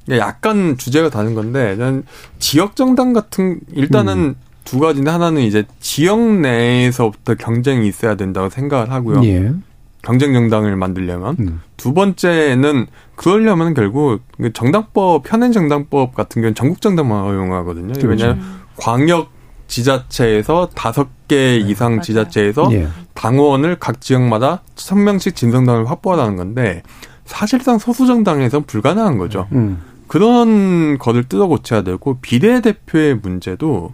[0.10, 2.04] 약간 주제가 다른 건데 저는
[2.40, 4.36] 지역 정당 같은 일단은 음.
[4.68, 9.24] 두 가지인데 하나는 이제 지역 내에서부터 경쟁이 있어야 된다고 생각을 하고요.
[9.24, 9.54] 예.
[10.02, 11.62] 경쟁 정당을 만들려면 음.
[11.78, 17.94] 두 번째는 그러려면 결국 그 정당법 현행 정당법 같은 경우는 전국 정당만 허용하거든요.
[17.94, 18.08] 그렇죠.
[18.10, 18.44] 왜냐하면
[18.76, 19.30] 광역
[19.68, 22.02] 지자체에서 다섯 개 네, 이상 맞아요.
[22.02, 22.90] 지자체에서 예.
[23.14, 26.84] 당원을 각 지역마다 천 명씩 진성당을 확보하라는 건데
[27.24, 29.48] 사실상 소수 정당에선 불가능한 거죠.
[29.54, 29.82] 음.
[30.08, 33.94] 그런 거를 뜯어 고쳐야 되고 비례대표의 문제도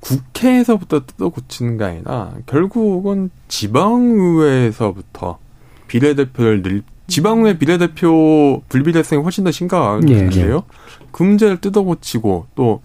[0.00, 5.38] 국회에서부터 뜯어 고치는 게 아니라 결국은 지방의회에서부터
[5.88, 10.30] 비례대표를 늘 지방의회 비례대표 불비례성이 훨씬 더 심각한데요.
[10.32, 10.60] 예, 예.
[11.10, 12.80] 그 문제를 뜯어 고치고 또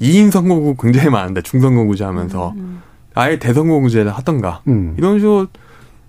[0.00, 2.82] 2인 선거구 굉장히 많은데 중선거구제 하면서 음, 음.
[3.14, 4.94] 아예 대선거구제를 하던가 음.
[4.98, 5.46] 이런 식으로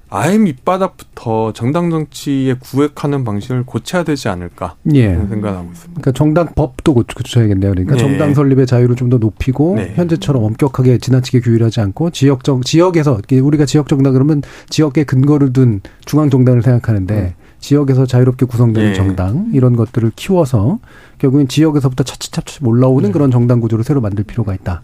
[0.10, 5.16] 아예 밑바닥부터 정당 정치에 구획하는 방식을 고쳐야 되지 않을까 예.
[5.16, 6.02] 생각하고 있습니다.
[6.02, 7.72] 그러니까 정당 법도 고쳐야겠네요.
[7.72, 8.00] 그러니까 네.
[8.00, 9.94] 정당 설립의 자유를 좀 더 높이고 네.
[9.96, 16.30] 현재처럼 엄격하게 지나치게 규율하지 않고 지역적 지역에서 우리가 지역 정당 그러면 지역에 근거를 둔 중앙
[16.30, 17.34] 정당을 생각하는데 음.
[17.60, 18.94] 지역에서 자유롭게 구성되는 네.
[18.94, 20.80] 정당 이런 것들을 키워서
[21.20, 23.12] 결국엔 지역에서부터 차츰차츰 올라오는 네.
[23.14, 24.82] 그런 정당 구조를 새로 만들 필요가 있다.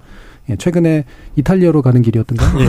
[0.49, 1.05] 예, 최근에
[1.37, 2.59] 이탈리아로 가는 길이었던가?
[2.59, 2.65] 예.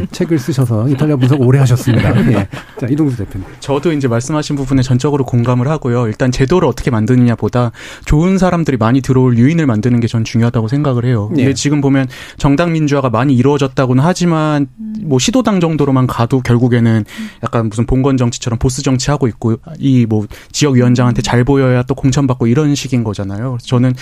[0.00, 2.14] 예, 책을 쓰셔서 이탈리아 분석 오래 하셨습니다.
[2.32, 2.48] 예.
[2.80, 3.46] 자, 이동수 대표님.
[3.58, 6.06] 저도 이제 말씀하신 부분에 전적으로 공감을 하고요.
[6.06, 7.72] 일단 제도를 어떻게 만드느냐 보다
[8.04, 11.26] 좋은 사람들이 많이 들어올 유인을 만드는 게 전 중요하다고 생각을 해요.
[11.28, 11.52] 근데 예.
[11.54, 12.06] 지금 보면
[12.38, 14.68] 정당 민주화가 많이 이루어졌다고는 하지만
[15.02, 17.04] 뭐 시도당 정도로만 가도 결국에는
[17.42, 21.96] 약간 무슨 봉건 정치처럼 보스 정치 하고 있고 이 뭐 지역 위원장한테 잘 보여야 또
[21.96, 23.50] 공천받고 이런 식인 거잖아요.
[23.58, 23.94] 그래서 저는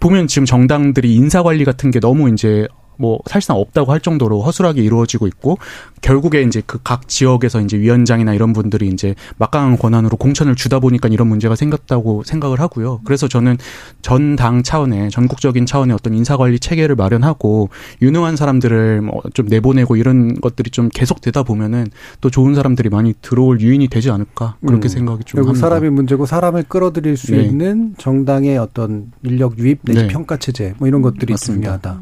[0.00, 2.66] 보면 지금 정당들이 인사 관리 같은 게 너무 이제
[2.98, 5.58] 뭐 사실상 없다고 할 정도로 허술하게 이루어지고 있고
[6.02, 11.08] 결국에 이제 그 각 지역에서 이제 위원장이나 이런 분들이 이제 막강한 권한으로 공천을 주다 보니까
[11.08, 13.00] 이런 문제가 생겼다고 생각을 하고요.
[13.04, 13.56] 그래서 저는
[14.02, 17.70] 전 당 차원의 전국적인 차원의 어떤 인사 관리 체계를 마련하고
[18.02, 21.86] 유능한 사람들을 뭐 좀 내보내고 이런 것들이 좀 계속 되다 보면은
[22.20, 24.88] 또 좋은 사람들이 많이 들어올 유인이 되지 않을까 그렇게 음.
[24.88, 25.68] 생각이 좀 결국 합니다.
[25.68, 27.42] 사람이 문제고 사람을 끌어들일 수 네.
[27.42, 30.08] 있는 정당의 어떤 인력 유입 내지 네.
[30.08, 31.80] 평가 체제 뭐 이런 것들이 맞습니다.
[31.80, 32.00] 중요하다.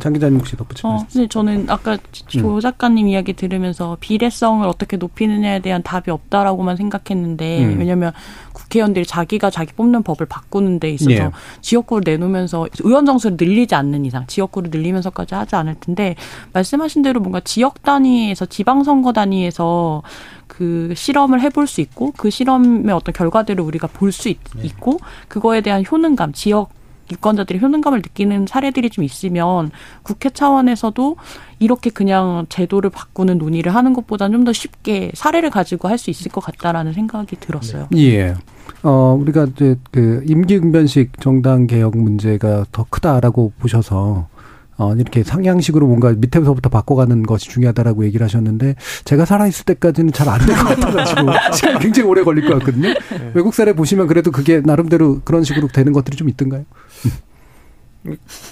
[0.00, 2.60] 장 기자님 혹시 덧붙이면 어, 근데 저는 아까 조 음.
[2.60, 7.78] 작가님 이야기 들으면서 비례성을 어떻게 높이느냐에 대한 답이 없다라고만 생각했는데 음.
[7.78, 8.12] 왜냐하면
[8.52, 11.30] 국회의원들이 자기가 자기 뽑는 법을 바꾸는 데 있어서 예.
[11.60, 16.16] 지역구를 내놓으면서 의원 정수를 늘리지 않는 이상 지역구를 늘리면서까지 하지 않을 텐데
[16.52, 20.02] 말씀하신 대로 뭔가 지역 단위에서 지방 선거 단위에서
[20.46, 25.84] 그 실험을 해볼 수 있고 그 실험의 어떤 결과들을 우리가 볼 수 있고 그거에 대한
[25.88, 26.70] 효능감 지역
[27.10, 29.70] 유권자들이 효능감을 느끼는 사례들이 좀 있으면
[30.02, 31.16] 국회 차원에서도
[31.58, 36.30] 이렇게 그냥 제도를 바꾸는 논의를 하는 것보다는 좀 더 쉽게 사례를 가지고 할 수 있을
[36.30, 37.88] 것 같다라는 생각이 들었어요.
[37.90, 38.14] 네.
[38.14, 38.34] 예.
[38.82, 44.28] 어, 우리가 이제 그 임기응변식 정당 개혁 문제가 더 크다라고 보셔서
[44.76, 50.38] 어, 이렇게 상향식으로 뭔가 밑에서부터 바꿔가는 것이 중요하다라고 얘기를 하셨는데 제가 살아있을 때까지는 잘 안
[50.46, 52.88] 될 것 같아가지고 시간이 굉장히 오래 걸릴 것 같거든요.
[52.90, 53.32] 네.
[53.34, 56.64] 외국 사례 보시면 그래도 그게 나름대로 그런 식으로 되는 것들이 좀 있던가요?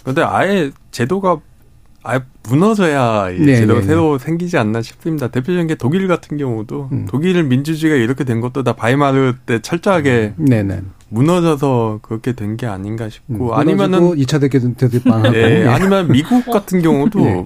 [0.05, 1.41] 근데 아예 제도가
[2.03, 4.25] 아예 무너져야 네, 제도가 네, 새로 네.
[4.25, 5.29] 생기지 않나 싶습니다.
[5.29, 7.07] 대표적인 게 독일 같은 경우도 음.
[7.09, 10.83] 독일 민주주의가 이렇게 된 것도 다 바이마르 때 철저하게 네, 네.
[11.09, 16.81] 무너져서 그렇게 된 게 아닌가 싶고 음, 아니면은 2차 대전 대빵하고 네, 아니면 미국 같은
[16.83, 17.45] 경우도 네.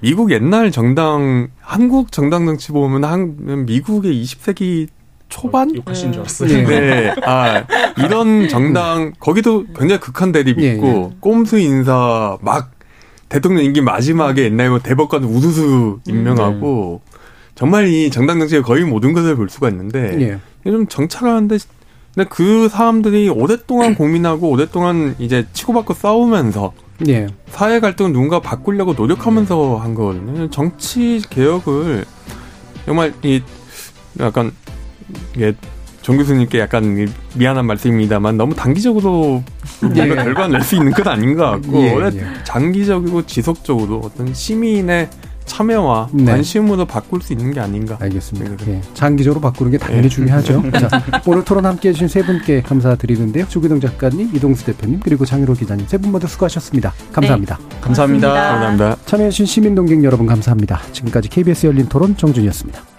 [0.00, 4.88] 미국 옛날 정당 한국 정당 정치 보면 한 미국의 20세기
[5.28, 5.74] 초반?
[5.74, 6.48] 욕하신 줄 알았어요.
[6.48, 6.64] 네.
[6.64, 7.14] 네.
[7.24, 7.64] 아,
[7.98, 11.10] 이런 정당, 거기도 굉장히 극한 대립 이 있고, 예, 예.
[11.20, 12.70] 꼼수 인사, 막,
[13.28, 17.18] 대통령 임기 마지막에 옛날에 뭐 대법관 우수수 임명하고, 음, 네.
[17.54, 20.70] 정말 이 정당 정치의 거의 모든 것을 볼 수가 있는데, 예.
[20.70, 21.58] 좀 정착하는데,
[22.14, 26.72] 근데 그 사람들이 오랫동안 고민하고, 오랫동안 이제 치고받고 싸우면서,
[27.08, 27.26] 예.
[27.48, 30.48] 사회 갈등을 누군가 바꾸려고 노력하면서 한 거거든요.
[30.50, 32.04] 정치 개혁을
[32.86, 33.42] 정말 이
[34.18, 34.52] 약간
[35.34, 35.54] 이게
[36.02, 39.42] 정 교수님께 약간 미안한 말씀입니다만 너무 단기적으로
[39.80, 40.14] 뭔가 예.
[40.14, 42.24] 결과를 낼 수 있는 건 아닌 것 같고 예, 예.
[42.44, 45.08] 장기적이고 지속적으로 어떤 시민의
[45.46, 46.24] 참여와 네.
[46.24, 47.96] 관심으로 바꿀 수 있는 게 아닌가.
[48.00, 48.56] 알겠습니다.
[48.64, 48.74] 네.
[48.74, 48.80] 예.
[48.94, 50.08] 장기적으로 바꾸는 게 당연히 예.
[50.08, 50.62] 중요하죠.
[50.78, 50.88] 자,
[51.24, 53.46] 오늘 토론 함께 해주신 세 분께 감사드리는데요.
[53.48, 56.92] 주기동 작가님, 이동수 대표님, 그리고 장일호 기자님 세 분 모두 수고하셨습니다.
[57.12, 57.58] 감사합니다.
[57.80, 58.32] 감사합니다.
[58.32, 58.96] 감사합니다.
[59.06, 60.80] 참여해주신 시민동객 여러분 감사합니다.
[60.92, 62.95] 지금까지 KBS 열린 토론 정준이었습니다.